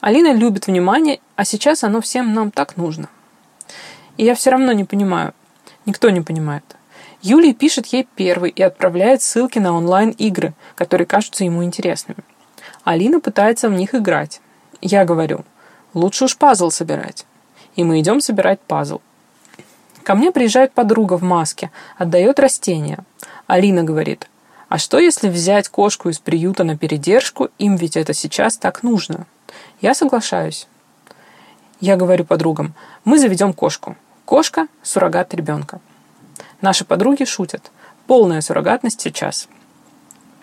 Алина 0.00 0.32
любит 0.32 0.66
внимание, 0.66 1.20
а 1.36 1.44
сейчас 1.44 1.84
оно 1.84 2.00
всем 2.00 2.34
нам 2.34 2.50
так 2.50 2.76
нужно. 2.76 3.08
И 4.16 4.24
я 4.24 4.34
все 4.34 4.50
равно 4.50 4.72
не 4.72 4.84
понимаю. 4.84 5.34
Никто 5.86 6.10
не 6.10 6.20
понимает. 6.20 6.64
Юлия 7.22 7.54
пишет 7.54 7.86
ей 7.86 8.06
первый 8.16 8.50
и 8.50 8.62
отправляет 8.62 9.22
ссылки 9.22 9.58
на 9.58 9.72
онлайн-игры, 9.72 10.54
которые 10.74 11.06
кажутся 11.06 11.44
ему 11.44 11.64
интересными. 11.64 12.18
Алина 12.84 13.20
пытается 13.20 13.68
в 13.68 13.72
них 13.72 13.94
играть. 13.94 14.40
Я 14.80 15.04
говорю, 15.04 15.44
лучше 15.94 16.24
уж 16.24 16.36
пазл 16.36 16.70
собирать. 16.70 17.26
И 17.74 17.84
мы 17.84 18.00
идем 18.00 18.20
собирать 18.20 18.60
пазл. 18.60 19.00
Ко 20.06 20.14
мне 20.14 20.30
приезжает 20.30 20.72
подруга 20.72 21.14
в 21.14 21.24
маске, 21.24 21.72
отдает 21.98 22.38
растения. 22.38 23.00
Алина 23.48 23.82
говорит, 23.82 24.28
а 24.68 24.78
что 24.78 25.00
если 25.00 25.28
взять 25.28 25.68
кошку 25.68 26.10
из 26.10 26.20
приюта 26.20 26.62
на 26.62 26.78
передержку, 26.78 27.48
им 27.58 27.74
ведь 27.74 27.96
это 27.96 28.14
сейчас 28.14 28.56
так 28.56 28.84
нужно. 28.84 29.26
Я 29.80 29.94
соглашаюсь. 29.94 30.68
Я 31.80 31.96
говорю 31.96 32.24
подругам, 32.24 32.72
мы 33.04 33.18
заведем 33.18 33.52
кошку. 33.52 33.96
Кошка– 34.24 34.68
суррогат 34.84 35.34
ребенка. 35.34 35.80
Наши 36.60 36.84
подруги 36.84 37.24
шутят. 37.24 37.72
Полная 38.06 38.42
суррогатность 38.42 39.00
сейчас. 39.00 39.48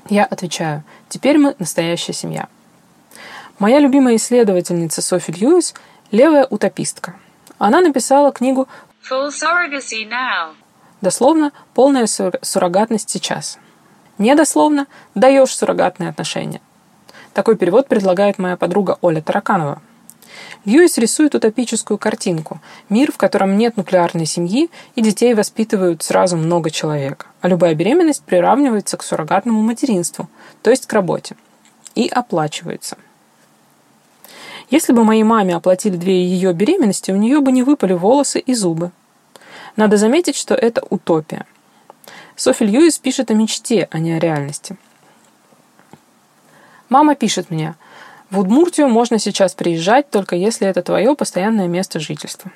Я 0.10 0.26
отвечаю, 0.26 0.84
теперь 1.08 1.38
мы 1.38 1.56
настоящая 1.58 2.12
семья. 2.12 2.50
Моя 3.60 3.80
любимая 3.80 4.18
исследовательница 4.18 5.02
Софи 5.02 5.32
Льюис– 5.32 5.74
левая 6.12 6.46
утопистка. 6.50 7.16
Она 7.60 7.80
написала 7.80 8.34
книгу 8.34 8.68
Full 9.10 9.32
surrogacy 9.32 10.08
now. 10.08 10.54
Дословно 11.02 11.52
полная 11.74 12.08
суррогатность 12.08 13.10
сейчас. 13.10 13.60
Недословно 14.18 14.88
даешь 15.14 15.54
суррогатные 15.54 16.10
отношения. 16.10 16.62
Такой 17.34 17.58
перевод 17.58 17.90
предлагает 17.90 18.40
моя 18.40 18.56
подруга 18.56 18.98
Оля 19.02 19.22
Тараканова. 19.22 19.82
Льюис 20.64 20.98
рисует 20.98 21.36
утопическую 21.36 21.98
картинку. 21.98 22.62
Мир, 22.88 23.12
в 23.12 23.18
котором 23.18 23.58
нет 23.58 23.76
нуклеарной 23.76 24.26
семьи, 24.26 24.70
и 24.96 25.02
детей 25.02 25.34
воспитывают 25.34 26.02
сразу 26.02 26.38
много 26.38 26.72
человек. 26.72 27.28
А 27.42 27.50
любая 27.50 27.76
беременность 27.76 28.24
приравнивается 28.24 28.96
к 28.96 29.04
суррогатному 29.04 29.62
материнству, 29.62 30.30
то 30.62 30.70
есть 30.70 30.86
к 30.86 30.94
работе. 30.94 31.36
И 31.94 32.08
оплачивается. 32.08 32.98
Если 34.70 34.94
бы 34.94 35.04
моей 35.04 35.24
маме 35.24 35.56
оплатили 35.56 35.96
две 35.96 36.24
ее 36.24 36.54
беременности, 36.54 37.12
у 37.12 37.16
нее 37.16 37.40
бы 37.42 37.52
не 37.52 37.64
выпали 37.64 37.94
волосы 37.94 38.40
и 38.40 38.54
зубы. 38.54 38.92
Надо 39.76 39.98
заметить, 39.98 40.36
что 40.36 40.56
это 40.56 40.84
утопия. 40.90 41.46
Софи 42.36 42.66
Льюис 42.66 42.98
пишет 42.98 43.32
о 43.32 43.34
мечте, 43.34 43.88
а 43.92 44.00
не 44.00 44.14
о 44.14 44.20
реальности. 44.20 44.78
Мама 46.90 47.16
пишет 47.16 47.50
мне, 47.50 47.76
В 48.30 48.40
Удмуртию 48.40 48.88
можно 48.88 49.20
сейчас 49.20 49.54
приезжать, 49.54 50.10
только 50.10 50.36
если 50.36 50.68
это 50.68 50.82
твое 50.82 51.16
постоянное 51.16 51.68
место 51.68 52.00
жительства. 52.00 52.52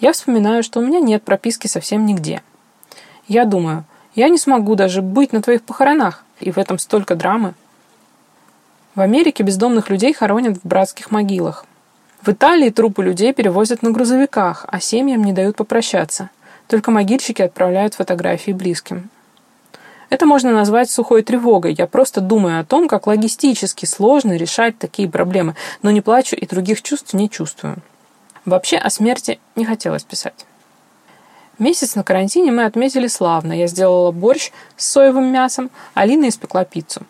Я 0.00 0.12
вспоминаю, 0.12 0.62
что 0.62 0.80
у 0.80 0.82
меня 0.84 1.00
нет 1.00 1.22
прописки 1.22 1.66
совсем 1.66 2.06
нигде. 2.06 2.42
Я 3.28 3.44
думаю, 3.44 3.84
я 4.14 4.28
не 4.28 4.38
смогу 4.38 4.74
даже 4.74 5.02
быть 5.02 5.32
на 5.32 5.42
твоих 5.42 5.62
похоронах, 5.62 6.24
и 6.40 6.50
в 6.50 6.58
этом 6.58 6.78
столько 6.78 7.14
драмы. 7.14 7.54
В 9.00 9.02
Америке 9.02 9.42
бездомных 9.42 9.88
людей 9.88 10.12
хоронят 10.12 10.58
в 10.58 10.68
братских 10.68 11.10
могилах. 11.10 11.64
В 12.20 12.28
Италии 12.28 12.68
трупы 12.68 13.02
людей 13.02 13.32
перевозят 13.32 13.80
на 13.80 13.92
грузовиках, 13.92 14.66
а 14.68 14.78
семьям 14.78 15.24
не 15.24 15.32
дают 15.32 15.56
попрощаться. 15.56 16.28
Только 16.68 16.90
могильщики 16.90 17.40
отправляют 17.40 17.94
фотографии 17.94 18.50
близким. 18.50 19.08
Это 20.10 20.26
можно 20.26 20.52
назвать 20.52 20.90
сухой 20.90 21.22
тревогой. 21.22 21.72
Я 21.72 21.86
просто 21.86 22.20
думаю 22.20 22.60
о 22.60 22.64
том, 22.66 22.88
как 22.88 23.06
логистически 23.06 23.86
сложно 23.86 24.36
решать 24.36 24.76
такие 24.76 25.08
проблемы, 25.08 25.56
но 25.80 25.90
не 25.90 26.02
плачу 26.02 26.36
и 26.36 26.46
других 26.46 26.82
чувств 26.82 27.14
не 27.14 27.30
чувствую. 27.30 27.78
Вообще 28.44 28.76
о 28.76 28.90
смерти 28.90 29.40
не 29.56 29.64
хотелось 29.64 30.04
писать. 30.04 30.44
Месяц 31.58 31.94
на 31.94 32.04
карантине 32.04 32.52
мы 32.52 32.66
отметили 32.66 33.06
славно. 33.06 33.54
Я 33.54 33.66
сделала 33.66 34.10
борщ 34.10 34.50
с 34.76 34.86
соевым 34.86 35.32
мясом, 35.32 35.70
Алина 35.94 36.28
испекла 36.28 36.66
пиццу. 36.66 37.06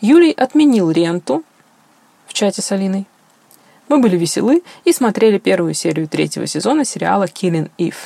Юлий 0.00 0.30
отменил 0.30 0.92
ренту 0.92 1.42
в 2.26 2.32
чате 2.32 2.62
с 2.62 2.70
Алиной. 2.70 3.06
Мы 3.88 3.98
были 3.98 4.16
веселы 4.16 4.62
и 4.84 4.92
смотрели 4.92 5.38
первую 5.38 5.74
серию 5.74 6.06
третьего 6.06 6.46
сезона 6.46 6.84
сериала 6.84 7.24
«Killing 7.24 7.68
Eve». 7.78 7.96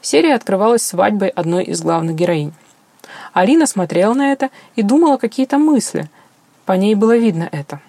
Серия 0.00 0.36
открывалась 0.36 0.86
свадьбой 0.86 1.28
одной 1.28 1.64
из 1.64 1.82
главных 1.82 2.14
героинь. 2.14 2.52
Алина 3.32 3.66
смотрела 3.66 4.14
на 4.14 4.32
это 4.32 4.50
и 4.76 4.82
думала 4.82 5.16
какие-то 5.16 5.58
мысли. 5.58 6.08
По 6.66 6.72
ней 6.72 6.94
было 6.94 7.16
видно 7.16 7.48
это. 7.50 7.80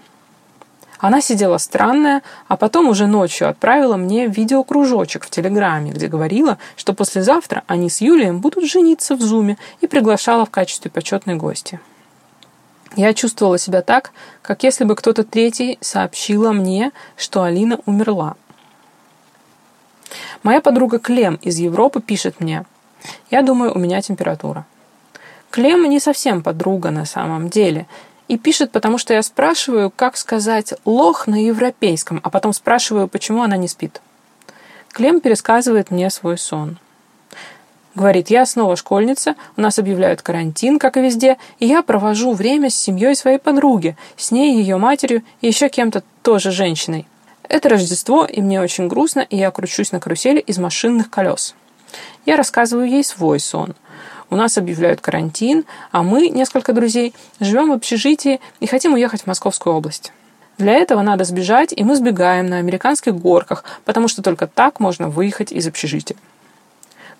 Она 0.98 1.22
сидела 1.22 1.60
странная, 1.60 2.24
а 2.48 2.58
потом 2.58 2.88
уже 2.88 3.06
ночью 3.06 3.48
отправила 3.48 3.96
мне 3.96 4.26
видеокружочек 4.26 5.26
в 5.26 5.30
Телеграме, 5.30 5.92
где 5.92 6.08
говорила, 6.08 6.58
что 6.78 6.94
послезавтра 6.94 7.64
они 7.68 7.90
с 7.90 8.02
Юлием 8.02 8.40
будут 8.40 8.66
жениться 8.66 9.16
в 9.16 9.22
Зуме 9.22 9.58
и 9.82 9.88
приглашала 9.88 10.46
в 10.46 10.50
качестве 10.50 10.90
почетной 10.90 11.36
гости. 11.36 11.80
Я 12.96 13.14
чувствовала 13.14 13.58
себя 13.58 13.82
так, 13.82 14.12
как 14.42 14.64
если 14.64 14.84
бы 14.84 14.96
кто-то 14.96 15.24
третий 15.24 15.78
сообщила 15.82 16.52
мне, 16.52 16.92
что 17.18 17.44
Алина 17.44 17.80
умерла. 17.86 18.36
Моя 20.44 20.62
подруга 20.62 21.00
Клем 21.00 21.36
из 21.42 21.58
Европы 21.58 22.02
пишет 22.02 22.40
мне. 22.40 22.66
Я 23.32 23.42
думаю, 23.42 23.74
у 23.74 23.80
меня 23.80 24.02
температура. 24.02 24.66
Клем 25.50 25.90
не 25.90 26.00
совсем 26.00 26.44
подруга 26.44 26.92
на 26.92 27.06
самом 27.06 27.50
деле. 27.50 27.88
И 28.28 28.38
пишет, 28.38 28.72
потому 28.72 28.98
что 28.98 29.14
я 29.14 29.22
спрашиваю, 29.22 29.92
как 29.92 30.16
сказать 30.16 30.74
«лох» 30.86 31.28
на 31.28 31.44
европейском, 31.46 32.20
а 32.24 32.30
потом 32.30 32.54
спрашиваю, 32.54 33.08
почему 33.08 33.44
она 33.44 33.58
не 33.58 33.68
спит. 33.68 34.02
Клем 34.92 35.20
пересказывает 35.20 35.92
мне 35.92 36.10
свой 36.10 36.38
сон. 36.38 36.78
Говорит, 37.96 38.32
я 38.32 38.46
снова 38.48 38.76
школьница, 38.76 39.36
у 39.56 39.62
нас 39.62 39.78
объявляют 39.78 40.24
карантин, 40.24 40.80
как 40.80 40.98
и 40.98 41.02
везде, 41.02 41.38
и 41.60 41.68
я 41.68 41.84
провожу 41.84 42.34
время 42.34 42.72
с 42.72 42.76
семьей 42.76 43.16
своей 43.16 43.38
подруги, 43.38 43.96
с 44.18 44.32
ней, 44.32 44.56
ее 44.58 44.78
матерью 44.78 45.22
и 45.42 45.48
еще 45.48 45.70
кем-то 45.70 46.04
тоже 46.24 46.52
женщиной. 46.52 47.06
Это 47.48 47.70
Рождество, 47.70 48.26
и 48.26 48.42
мне 48.42 48.62
очень 48.62 48.88
грустно, 48.88 49.20
и 49.20 49.38
я 49.38 49.52
кручусь 49.52 49.92
на 49.92 50.00
карусели 50.00 50.40
из 50.40 50.58
машинных 50.58 51.12
колес. 51.12 51.54
Я 52.26 52.36
рассказываю 52.36 52.90
ей 52.90 53.04
свой 53.04 53.40
сон. 53.40 53.76
У 54.32 54.36
нас 54.36 54.58
объявляют 54.58 55.02
карантин, 55.02 55.66
а 55.92 56.02
мы, 56.02 56.30
несколько 56.30 56.74
друзей, 56.74 57.14
живем 57.40 57.70
в 57.70 57.74
общежитии 57.74 58.40
и 58.60 58.66
хотим 58.66 58.94
уехать 58.94 59.22
в 59.22 59.28
Московскую 59.28 59.76
область. 59.76 60.12
Для 60.58 60.74
этого 60.74 61.04
надо 61.04 61.26
сбежать, 61.26 61.74
и 61.76 61.84
мы 61.84 61.96
сбегаем 61.96 62.48
на 62.48 62.58
американских 62.58 63.16
горках, 63.16 63.64
потому 63.86 64.08
что 64.08 64.24
только 64.24 64.48
так 64.48 64.80
можно 64.80 65.10
выехать 65.10 65.52
из 65.52 65.68
общежития. 65.68 66.18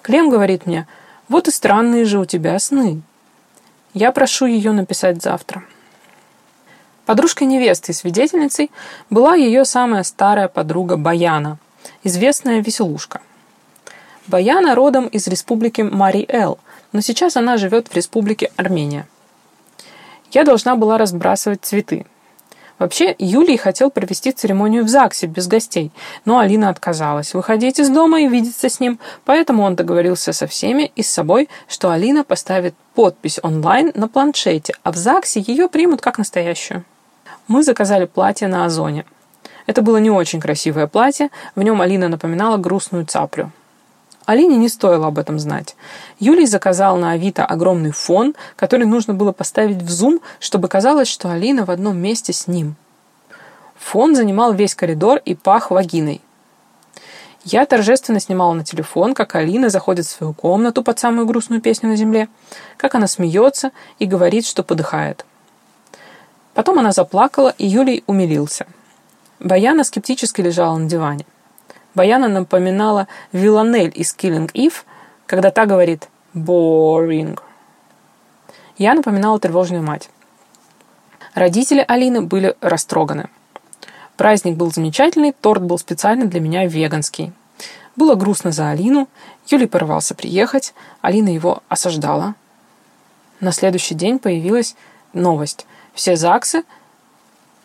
Клем 0.04 0.30
говорит 0.30 0.66
мне, 0.66 0.86
вот 1.30 1.48
и 1.48 1.52
странные 1.52 2.04
же 2.04 2.20
у 2.20 2.26
тебя 2.26 2.60
сны. 2.60 3.02
Я 3.94 4.12
прошу 4.12 4.46
ее 4.46 4.74
написать 4.74 5.22
завтра. 5.22 5.64
Подружкой 7.06 7.48
невесты 7.48 7.94
и 7.94 7.96
свидетельницей 7.96 8.70
была 9.10 9.36
ее 9.36 9.64
самая 9.64 10.04
старая 10.04 10.50
подруга 10.50 10.98
Баяна, 10.98 11.58
известная 12.04 12.60
веселушка. 12.60 13.22
Баяна 14.28 14.76
родом 14.76 15.08
из 15.08 15.28
республики 15.28 15.82
Мари-Эл, 15.82 16.60
но 16.92 17.02
сейчас 17.02 17.38
она 17.38 17.56
живет 17.56 17.88
в 17.88 17.96
республике 17.96 18.52
Армения. 18.58 19.08
Я 20.32 20.44
должна 20.44 20.76
была 20.76 20.98
разбрасывать 20.98 21.64
цветы. 21.64 22.06
Вообще, 22.84 23.16
Юлий 23.18 23.56
хотел 23.56 23.90
провести 23.90 24.34
церемонию 24.34 24.84
в 24.84 24.90
ЗАГСе 24.90 25.28
без 25.28 25.48
гостей, 25.48 25.94
но 26.26 26.40
Алина 26.40 26.68
отказалась 26.68 27.34
выходить 27.34 27.80
из 27.80 27.88
дома 27.88 28.20
и 28.20 28.28
видеться 28.28 28.68
с 28.68 28.82
ним, 28.82 29.00
поэтому 29.24 29.64
он 29.64 29.76
договорился 29.78 30.34
со 30.34 30.48
всеми 30.48 30.92
и 30.94 31.02
с 31.02 31.10
собой, 31.10 31.48
что 31.70 31.92
Алина 31.92 32.26
поставит 32.26 32.76
подпись 32.94 33.40
онлайн 33.42 33.94
на 33.96 34.10
планшете, 34.10 34.74
а 34.84 34.92
в 34.92 34.98
ЗАГСе 34.98 35.46
ее 35.48 35.70
примут 35.70 36.02
как 36.02 36.18
настоящую. 36.18 36.84
Мы 37.48 37.64
заказали 37.64 38.04
платье 38.04 38.50
на 38.50 38.66
Озоне. 38.66 39.06
Это 39.66 39.82
было 39.82 39.96
не 39.96 40.12
очень 40.12 40.42
красивое 40.42 40.88
платье, 40.88 41.30
в 41.56 41.64
нем 41.64 41.80
Алина 41.80 42.10
напоминала 42.10 42.58
грустную 42.58 43.06
цаплю. 43.06 43.50
Алине 44.26 44.56
не 44.56 44.70
стоило 44.70 45.08
об 45.08 45.20
этом 45.20 45.40
знать. 45.40 45.76
Юлий 46.20 46.46
заказал 46.46 46.98
на 46.98 47.12
Авито 47.12 47.46
огромный 47.46 47.92
фон, 47.92 48.36
который 48.56 48.86
нужно 48.86 49.14
было 49.14 49.32
поставить 49.32 49.82
в 49.82 49.90
зум, 49.90 50.22
чтобы 50.40 50.68
казалось, 50.68 51.08
что 51.08 51.30
Алина 51.30 51.66
в 51.66 51.72
одном 51.72 51.98
месте 51.98 52.32
с 52.32 52.48
ним. 52.48 52.76
Фон 53.76 54.16
занимал 54.16 54.54
весь 54.54 54.76
коридор 54.76 55.20
и 55.26 55.36
пах 55.36 55.72
вагиной. 55.72 56.22
Я 57.44 57.66
торжественно 57.66 58.22
снимала 58.22 58.54
на 58.54 58.64
телефон, 58.64 59.14
как 59.14 59.36
Алина 59.36 59.70
заходит 59.70 60.06
в 60.06 60.10
свою 60.10 60.34
комнату 60.34 60.82
под 60.82 60.98
самую 60.98 61.26
грустную 61.26 61.62
песню 61.62 61.90
на 61.90 61.98
земле, 61.98 62.30
как 62.78 62.96
она 62.96 63.08
смеется 63.08 63.72
и 64.00 64.06
говорит, 64.06 64.46
что 64.46 64.64
подыхает. 64.64 65.26
Потом 66.54 66.80
она 66.80 66.94
заплакала, 66.94 67.54
и 67.58 67.68
Юлий 67.68 68.04
умилился. 68.08 68.66
Баяна 69.40 69.84
скептически 69.84 70.40
лежала 70.40 70.78
на 70.78 70.88
диване. 70.88 71.26
Баяна 71.96 72.28
напоминала 72.28 73.08
Виланель 73.32 73.92
из 73.94 74.16
Killing 74.16 74.52
Eve, 74.54 74.84
когда 75.26 75.52
та 75.52 75.66
говорит 75.66 76.10
«boring». 76.34 77.40
Я 78.78 78.96
напоминала 78.96 79.40
тревожную 79.40 79.84
мать. 79.84 80.10
Родители 81.36 81.84
Алины 81.88 82.22
были 82.22 82.56
растроганы. 82.62 83.30
Праздник 84.18 84.56
был 84.56 84.72
замечательный, 84.72 85.32
торт 85.32 85.64
был 85.64 85.78
специально 85.78 86.26
для 86.26 86.40
меня 86.40 86.66
веганский. 86.66 87.32
Было 87.96 88.16
грустно 88.16 88.52
за 88.52 88.70
Алину, 88.70 89.08
Юлий 89.48 89.68
порывался 89.68 90.16
приехать, 90.16 90.74
Алина 91.02 91.30
его 91.30 91.62
осаждала. 91.70 92.36
На 93.40 93.52
следующий 93.52 93.94
день 93.94 94.20
появилась 94.20 94.76
новость. 95.14 95.68
Все 95.94 96.16
ЗАГСы 96.16 96.64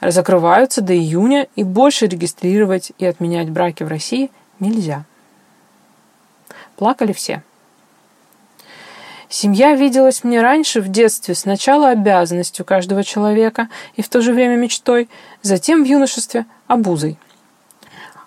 закрываются 0.00 0.80
до 0.80 0.96
июня, 0.96 1.48
и 1.56 1.64
больше 1.64 2.06
регистрировать 2.06 2.92
и 2.98 3.06
отменять 3.06 3.50
браки 3.50 3.82
в 3.82 3.88
России 3.88 4.30
нельзя. 4.60 5.04
Плакали 6.76 7.12
все. 7.12 7.42
Семья 9.28 9.74
виделась 9.74 10.24
мне 10.24 10.40
раньше 10.40 10.80
в 10.80 10.88
детстве 10.88 11.34
сначала 11.34 11.90
обязанностью 11.90 12.64
каждого 12.64 13.04
человека 13.04 13.68
и 13.94 14.02
в 14.02 14.08
то 14.08 14.22
же 14.22 14.32
время 14.32 14.56
мечтой, 14.56 15.08
затем 15.42 15.84
в 15.84 15.86
юношестве 15.86 16.46
обузой. 16.66 17.18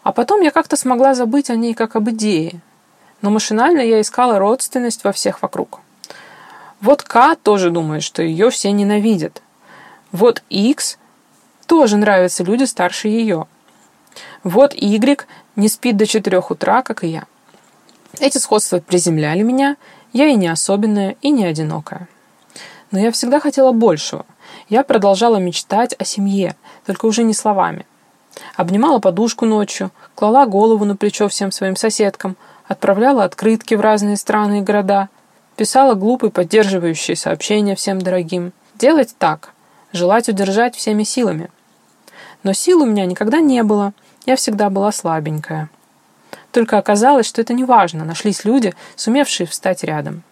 А 0.04 0.12
потом 0.12 0.42
я 0.42 0.52
как-то 0.52 0.76
смогла 0.76 1.16
забыть 1.16 1.50
о 1.50 1.56
ней 1.56 1.74
как 1.74 1.96
об 1.96 2.10
идее. 2.10 2.62
Но 3.22 3.30
машинально 3.30 3.82
я 3.82 4.02
искала 4.02 4.38
родственность 4.38 5.04
во 5.04 5.12
всех 5.12 5.42
вокруг. 5.42 5.80
Вот 6.82 7.04
К 7.04 7.36
тоже 7.36 7.70
думает, 7.70 8.04
что 8.04 8.24
ее 8.24 8.50
все 8.50 8.72
ненавидят. 8.72 9.42
Вот 10.12 10.44
X 10.50 10.98
тоже 11.72 11.96
нравятся 11.96 12.44
люди 12.44 12.66
старше 12.66 13.08
ее. 13.08 13.48
Вот 14.44 14.74
Y 14.74 15.26
не 15.56 15.70
спит 15.70 15.96
до 15.96 16.06
четырех 16.06 16.52
утра, 16.52 16.82
как 16.82 17.06
и 17.06 17.08
я. 17.08 17.24
Эти 18.20 18.40
сходства 18.40 18.80
приземляли 18.80 19.42
меня, 19.42 19.78
я 20.12 20.28
и 20.28 20.36
не 20.36 20.50
особенная, 20.50 21.16
и 21.22 21.30
не 21.30 21.46
одинокая. 21.46 22.10
Но 22.92 23.00
я 23.00 23.10
всегда 23.14 23.40
хотела 23.40 23.72
большего. 23.72 24.26
Я 24.68 24.84
продолжала 24.84 25.38
мечтать 25.38 25.96
о 25.98 26.04
семье, 26.04 26.58
только 26.86 27.06
уже 27.06 27.24
не 27.24 27.34
словами. 27.34 27.86
Обнимала 28.58 29.00
подушку 29.00 29.46
ночью, 29.46 29.92
клала 30.14 30.46
голову 30.48 30.84
на 30.84 30.98
плечо 30.98 31.30
всем 31.30 31.54
своим 31.54 31.78
соседкам, 31.78 32.36
отправляла 32.68 33.24
открытки 33.24 33.76
в 33.76 33.80
разные 33.80 34.18
страны 34.18 34.60
и 34.60 34.62
города, 34.62 35.08
писала 35.56 35.94
глупые 35.94 36.32
поддерживающие 36.32 37.16
сообщения 37.16 37.76
всем 37.76 38.02
дорогим. 38.02 38.52
Делать 38.76 39.16
так, 39.18 39.54
желать 39.94 40.28
удержать 40.28 40.76
всеми 40.76 41.04
силами. 41.04 41.50
Но 42.44 42.54
сил 42.54 42.82
у 42.82 42.86
меня 42.86 43.06
никогда 43.06 43.40
не 43.40 43.64
было, 43.64 43.94
я 44.26 44.36
всегда 44.36 44.70
была 44.70 44.92
слабенькая. 44.92 45.70
Только 46.52 46.78
оказалось, 46.78 47.28
что 47.28 47.42
это 47.42 47.54
не 47.54 47.64
важно, 47.64 48.04
нашлись 48.04 48.46
люди, 48.46 48.74
сумевшие 48.96 49.48
встать 49.48 49.84
рядом. 49.84 50.24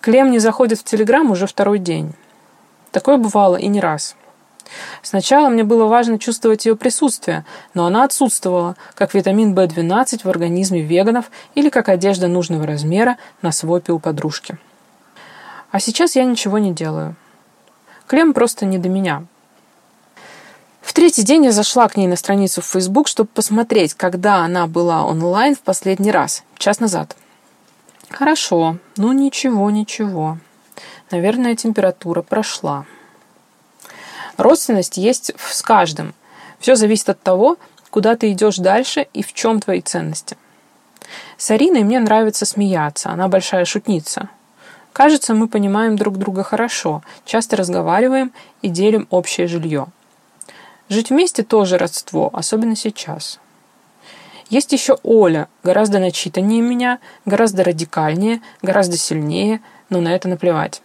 Клем 0.00 0.30
не 0.30 0.38
заходит 0.38 0.78
в 0.78 0.84
Телеграм 0.84 1.30
уже 1.30 1.46
второй 1.46 1.78
день. 1.78 2.14
Такое 2.90 3.16
бывало 3.16 3.56
и 3.56 3.66
не 3.68 3.80
раз. 3.80 4.16
Сначала 5.02 5.48
мне 5.48 5.64
было 5.64 5.86
важно 5.86 6.18
чувствовать 6.18 6.64
ее 6.64 6.76
присутствие, 6.76 7.44
но 7.74 7.86
она 7.86 8.04
отсутствовала, 8.04 8.76
как 8.94 9.14
витамин 9.14 9.54
В12 9.54 10.22
в 10.22 10.26
организме 10.26 10.80
веганов 10.80 11.30
или 11.54 11.70
как 11.70 11.88
одежда 11.88 12.28
нужного 12.28 12.66
размера 12.66 13.16
на 13.42 13.52
свопе 13.52 13.92
у 13.92 13.98
подружки. 13.98 14.58
А 15.70 15.80
сейчас 15.80 16.16
я 16.16 16.24
ничего 16.24 16.58
не 16.58 16.72
делаю. 16.72 17.16
Клем 18.06 18.32
просто 18.32 18.64
не 18.64 18.78
до 18.78 18.88
меня. 18.88 19.24
В 20.80 20.92
третий 20.92 21.22
день 21.22 21.44
я 21.44 21.52
зашла 21.52 21.88
к 21.88 21.96
ней 21.96 22.06
на 22.06 22.16
страницу 22.16 22.62
в 22.62 22.66
Facebook, 22.66 23.06
чтобы 23.06 23.28
посмотреть, 23.32 23.94
когда 23.94 24.36
она 24.38 24.66
была 24.66 25.04
онлайн 25.04 25.54
в 25.54 25.60
последний 25.60 26.10
раз, 26.10 26.42
час 26.56 26.80
назад. 26.80 27.16
Хорошо, 28.08 28.78
ну 28.96 29.12
ничего, 29.12 29.70
ничего. 29.70 30.38
Наверное, 31.10 31.54
температура 31.54 32.22
прошла. 32.22 32.86
Родственность 34.36 34.96
есть 34.96 35.32
с 35.38 35.62
каждым. 35.62 36.14
Все 36.58 36.74
зависит 36.76 37.10
от 37.10 37.22
того, 37.22 37.56
куда 37.90 38.16
ты 38.16 38.32
идешь 38.32 38.56
дальше 38.56 39.06
и 39.12 39.22
в 39.22 39.32
чем 39.32 39.60
твои 39.60 39.80
ценности. 39.80 40.36
С 41.36 41.50
Ариной 41.50 41.82
мне 41.82 42.00
нравится 42.00 42.46
смеяться, 42.46 43.10
она 43.10 43.28
большая 43.28 43.64
шутница. 43.64 44.28
Кажется, 44.92 45.34
мы 45.34 45.46
понимаем 45.46 45.96
друг 45.96 46.18
друга 46.18 46.42
хорошо, 46.42 47.02
часто 47.24 47.56
разговариваем 47.56 48.32
и 48.62 48.68
делим 48.68 49.06
общее 49.10 49.46
жилье. 49.46 49.86
Жить 50.90 51.10
вместе 51.10 51.44
тоже 51.44 51.78
родство, 51.78 52.30
особенно 52.32 52.74
сейчас. 52.74 53.38
Есть 54.48 54.72
еще 54.72 54.98
Оля, 55.04 55.48
гораздо 55.62 56.00
начитаннее 56.00 56.60
меня, 56.60 56.98
гораздо 57.24 57.62
радикальнее, 57.62 58.42
гораздо 58.60 58.98
сильнее, 58.98 59.60
но 59.88 60.00
на 60.00 60.08
это 60.08 60.28
наплевать. 60.28 60.82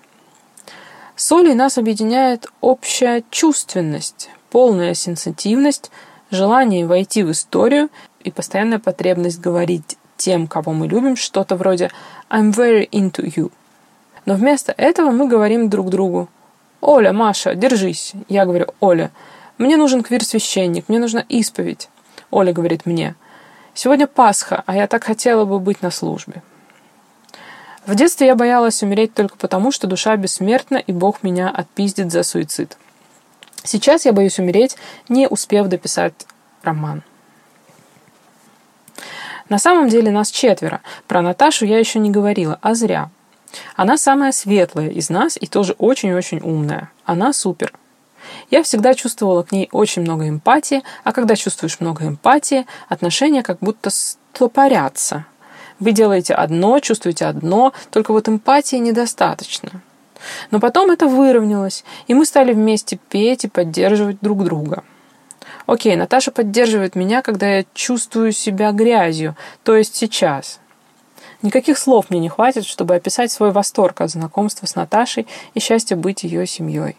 С 1.16 1.32
Олей 1.32 1.56
нас 1.56 1.80
объединяет 1.80 2.46
общая 2.62 3.24
чувственность, 3.32 4.30
полная 4.52 4.94
сенситивность, 4.94 5.90
желание 6.30 6.86
войти 6.86 7.24
в 7.24 7.32
историю 7.32 7.90
и 8.20 8.30
постоянная 8.30 8.78
потребность 8.78 9.40
говорить 9.40 9.98
тем, 10.18 10.46
кого 10.46 10.72
мы 10.72 10.88
любим, 10.88 11.16
что-то 11.16 11.56
вроде 11.56 11.90
«I'm 12.30 12.54
very 12.54 12.88
into 12.92 13.24
you». 13.26 13.52
Но 14.26 14.36
вместо 14.36 14.72
этого 14.72 15.10
мы 15.10 15.28
говорим 15.28 15.68
друг 15.68 15.90
другу 15.90 16.30
«Оля, 16.80 17.12
Маша, 17.12 17.56
держись». 17.56 18.14
Я 18.30 18.46
говорю 18.46 18.68
«Оля, 18.80 19.10
мне 19.58 19.78
нужен 19.78 20.04
квир-священник, 20.04 20.90
мне 20.90 21.00
нужна 21.00 21.26
исповедь». 21.30 21.90
Оля 22.32 22.54
говорит 22.54 22.86
мне 22.86 23.16
«Сегодня 23.74 24.08
Пасха, 24.08 24.64
а 24.66 24.76
я 24.76 24.88
так 24.88 25.04
хотела 25.04 25.46
бы 25.46 25.60
быть 25.60 25.82
на 25.82 25.92
службе». 25.92 26.42
В 27.86 27.94
детстве 27.94 28.28
я 28.28 28.36
боялась 28.36 28.82
умереть 28.82 29.14
только 29.14 29.38
потому, 29.38 29.72
что 29.72 29.86
душа 29.86 30.16
бессмертна, 30.16 30.78
и 30.78 30.92
Бог 30.92 31.22
меня 31.22 31.50
отпиздит 31.50 32.12
за 32.12 32.24
суицид. 32.24 32.78
Сейчас 33.64 34.06
я 34.06 34.14
боюсь 34.14 34.40
умереть, 34.40 34.76
не 35.08 35.28
успев 35.28 35.68
дописать 35.68 36.14
роман. 36.64 37.04
На 39.50 39.60
самом 39.60 39.90
деле 39.90 40.12
нас 40.12 40.32
четверо. 40.32 40.82
Про 41.08 41.22
Наташу 41.22 41.66
я 41.66 41.78
еще 41.78 42.00
не 42.00 42.10
говорила, 42.10 42.58
а 42.62 42.74
зря. 42.74 43.10
Она 43.76 43.98
самая 43.98 44.32
светлая 44.32 44.90
из 44.90 45.10
нас 45.10 45.38
и 45.40 45.46
тоже 45.46 45.74
очень-очень 45.78 46.40
умная. 46.40 46.92
Она 47.06 47.34
супер. 47.34 47.74
Я 48.52 48.64
всегда 48.64 48.94
чувствовала 48.94 49.44
к 49.44 49.52
ней 49.52 49.70
очень 49.72 50.02
много 50.02 50.28
эмпатии, 50.28 50.84
а 51.04 51.12
когда 51.12 51.36
чувствуешь 51.36 51.80
много 51.80 52.06
эмпатии, 52.08 52.66
отношения 52.90 53.44
как 53.44 53.60
будто 53.60 53.90
стопорятся. 53.90 55.26
Вы 55.80 55.92
делаете 55.92 56.34
одно, 56.34 56.80
чувствуете 56.80 57.26
одно, 57.26 57.74
только 57.92 58.12
вот 58.12 58.30
эмпатии 58.30 58.78
недостаточно. 58.78 59.82
Но 60.52 60.60
потом 60.60 60.92
это 60.92 61.08
выровнялось, 61.08 61.84
и 62.08 62.14
мы 62.14 62.26
стали 62.26 62.54
вместе 62.54 62.98
петь 63.10 63.46
и 63.46 63.50
поддерживать 63.50 64.18
друг 64.22 64.44
друга. 64.44 64.84
Окей, 65.66 65.96
Наташа 65.96 66.32
поддерживает 66.32 66.96
меня, 66.96 67.22
когда 67.22 67.58
я 67.58 67.66
чувствую 67.74 68.32
себя 68.32 68.72
грязью, 68.72 69.36
то 69.64 69.76
есть 69.76 69.96
сейчас. 69.96 70.60
Никаких 71.42 71.78
слов 71.78 72.10
мне 72.10 72.20
не 72.20 72.30
хватит, 72.30 72.66
чтобы 72.66 72.96
описать 72.96 73.32
свой 73.32 73.52
восторг 73.52 74.02
от 74.02 74.12
знакомства 74.12 74.66
с 74.66 74.76
Наташей 74.76 75.28
и 75.54 75.60
счастье 75.60 75.98
быть 75.98 76.24
ее 76.24 76.48
семьей. 76.48 76.98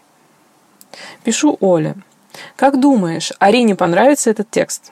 Пишу 1.23 1.57
Оле. 1.59 1.95
«Как 2.55 2.79
думаешь, 2.79 3.31
Арине 3.39 3.75
понравится 3.75 4.29
этот 4.29 4.49
текст?» 4.49 4.91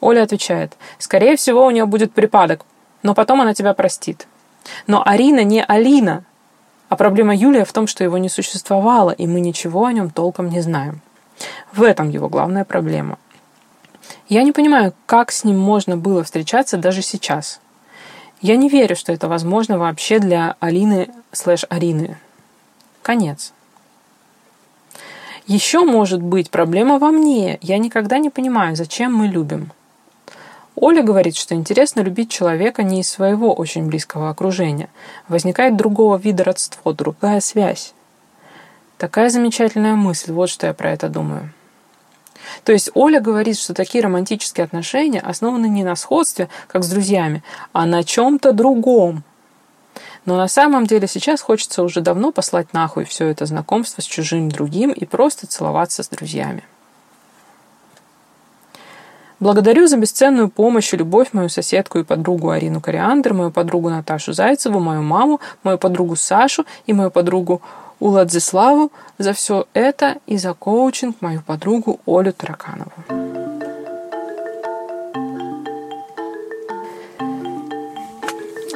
Оля 0.00 0.22
отвечает. 0.22 0.76
«Скорее 0.98 1.36
всего, 1.36 1.64
у 1.64 1.70
нее 1.70 1.86
будет 1.86 2.12
припадок, 2.12 2.64
но 3.02 3.14
потом 3.14 3.40
она 3.40 3.54
тебя 3.54 3.72
простит. 3.74 4.26
Но 4.86 5.02
Арина 5.06 5.44
не 5.44 5.62
Алина, 5.62 6.24
а 6.88 6.96
проблема 6.96 7.34
Юлия 7.34 7.64
в 7.64 7.72
том, 7.72 7.86
что 7.86 8.04
его 8.04 8.18
не 8.18 8.28
существовало, 8.28 9.10
и 9.10 9.26
мы 9.26 9.40
ничего 9.40 9.86
о 9.86 9.92
нем 9.92 10.10
толком 10.10 10.50
не 10.50 10.60
знаем. 10.60 11.00
В 11.72 11.82
этом 11.82 12.10
его 12.10 12.28
главная 12.28 12.64
проблема. 12.64 13.18
Я 14.28 14.42
не 14.42 14.52
понимаю, 14.52 14.92
как 15.06 15.32
с 15.32 15.44
ним 15.44 15.58
можно 15.58 15.96
было 15.96 16.22
встречаться 16.22 16.76
даже 16.76 17.02
сейчас. 17.02 17.60
Я 18.40 18.56
не 18.56 18.68
верю, 18.68 18.96
что 18.96 19.12
это 19.12 19.28
возможно 19.28 19.78
вообще 19.78 20.18
для 20.18 20.56
Алины 20.60 21.10
слэш 21.32 21.64
Арины. 21.68 22.18
Конец. 23.02 23.52
Еще 25.46 25.84
может 25.84 26.22
быть 26.22 26.50
проблема 26.50 26.98
во 26.98 27.10
мне. 27.10 27.58
Я 27.62 27.78
никогда 27.78 28.18
не 28.18 28.30
понимаю, 28.30 28.76
зачем 28.76 29.14
мы 29.14 29.26
любим. 29.26 29.72
Оля 30.76 31.02
говорит, 31.02 31.36
что 31.36 31.54
интересно 31.54 32.00
любить 32.00 32.30
человека 32.30 32.82
не 32.82 33.00
из 33.00 33.08
своего 33.08 33.52
очень 33.52 33.86
близкого 33.86 34.30
окружения. 34.30 34.88
Возникает 35.28 35.76
другого 35.76 36.16
вида 36.16 36.44
родство, 36.44 36.92
другая 36.92 37.40
связь. 37.40 37.92
Такая 38.98 39.30
замечательная 39.30 39.96
мысль, 39.96 40.32
вот 40.32 40.48
что 40.48 40.68
я 40.68 40.74
про 40.74 40.92
это 40.92 41.08
думаю. 41.08 41.50
То 42.64 42.72
есть 42.72 42.90
Оля 42.94 43.20
говорит, 43.20 43.58
что 43.58 43.74
такие 43.74 44.02
романтические 44.04 44.64
отношения 44.64 45.20
основаны 45.20 45.66
не 45.66 45.84
на 45.84 45.96
сходстве, 45.96 46.48
как 46.68 46.84
с 46.84 46.88
друзьями, 46.88 47.42
а 47.72 47.86
на 47.86 48.04
чем-то 48.04 48.52
другом. 48.52 49.24
Но 50.24 50.36
на 50.36 50.48
самом 50.48 50.86
деле 50.86 51.08
сейчас 51.08 51.40
хочется 51.40 51.82
уже 51.82 52.00
давно 52.00 52.30
послать 52.30 52.72
нахуй 52.72 53.04
все 53.04 53.26
это 53.26 53.46
знакомство 53.46 54.02
с 54.02 54.04
чужим 54.04 54.50
другим 54.50 54.92
и 54.92 55.04
просто 55.04 55.46
целоваться 55.46 56.02
с 56.02 56.08
друзьями. 56.08 56.62
Благодарю 59.40 59.88
за 59.88 59.96
бесценную 59.96 60.48
помощь 60.48 60.94
и 60.94 60.96
любовь 60.96 61.30
мою 61.32 61.48
соседку 61.48 61.98
и 61.98 62.04
подругу 62.04 62.50
Арину 62.50 62.80
Кориандр, 62.80 63.34
мою 63.34 63.50
подругу 63.50 63.90
Наташу 63.90 64.32
Зайцеву, 64.32 64.78
мою 64.78 65.02
маму, 65.02 65.40
мою 65.64 65.78
подругу 65.78 66.14
Сашу 66.14 66.64
и 66.86 66.92
мою 66.92 67.10
подругу 67.10 67.60
Уладзиславу 67.98 68.92
за 69.18 69.32
все 69.32 69.66
это 69.74 70.18
и 70.28 70.36
за 70.36 70.54
коучинг 70.54 71.16
мою 71.20 71.42
подругу 71.42 71.98
Олю 72.06 72.32
Тараканову. 72.32 73.41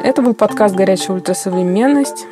Это 0.07 0.23
был 0.23 0.35
подкаст 0.35 0.77
«Горячая 0.77 1.17
ультрасовременность». 1.17 2.27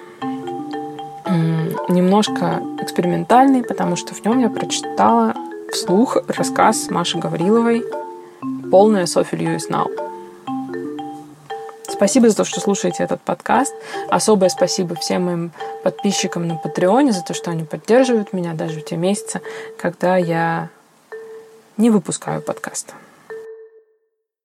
Немножко 1.89 2.63
экспериментальный, 2.81 3.65
потому 3.65 3.97
что 3.97 4.15
в 4.15 4.25
нем 4.25 4.39
я 4.39 4.49
прочитала 4.49 5.35
вслух 5.73 6.19
рассказ 6.29 6.89
Маши 6.89 7.19
Гавриловой 7.19 7.83
полная 8.71 9.07
Софи 9.07 9.35
Льюис 9.35 9.71
Нау. 9.71 9.91
Спасибо 11.89 12.31
за 12.31 12.37
то, 12.37 12.45
что 12.45 12.61
слушаете 12.61 13.03
этот 13.03 13.21
подкаст. 13.23 13.75
Особое 14.09 14.51
спасибо 14.51 14.95
всем 14.95 15.23
моим 15.23 15.51
подписчикам 15.83 16.47
на 16.47 16.55
Патреоне 16.55 17.11
за 17.11 17.25
то, 17.25 17.35
что 17.35 17.51
они 17.51 17.65
поддерживают 17.65 18.33
меня 18.33 18.55
даже 18.55 18.83
в 18.83 18.85
те 18.85 18.97
месяцы, 18.97 19.41
когда 19.79 20.17
я 20.17 20.69
не 21.77 21.91
выпускаю 21.91 22.41
подкаста. 22.41 22.95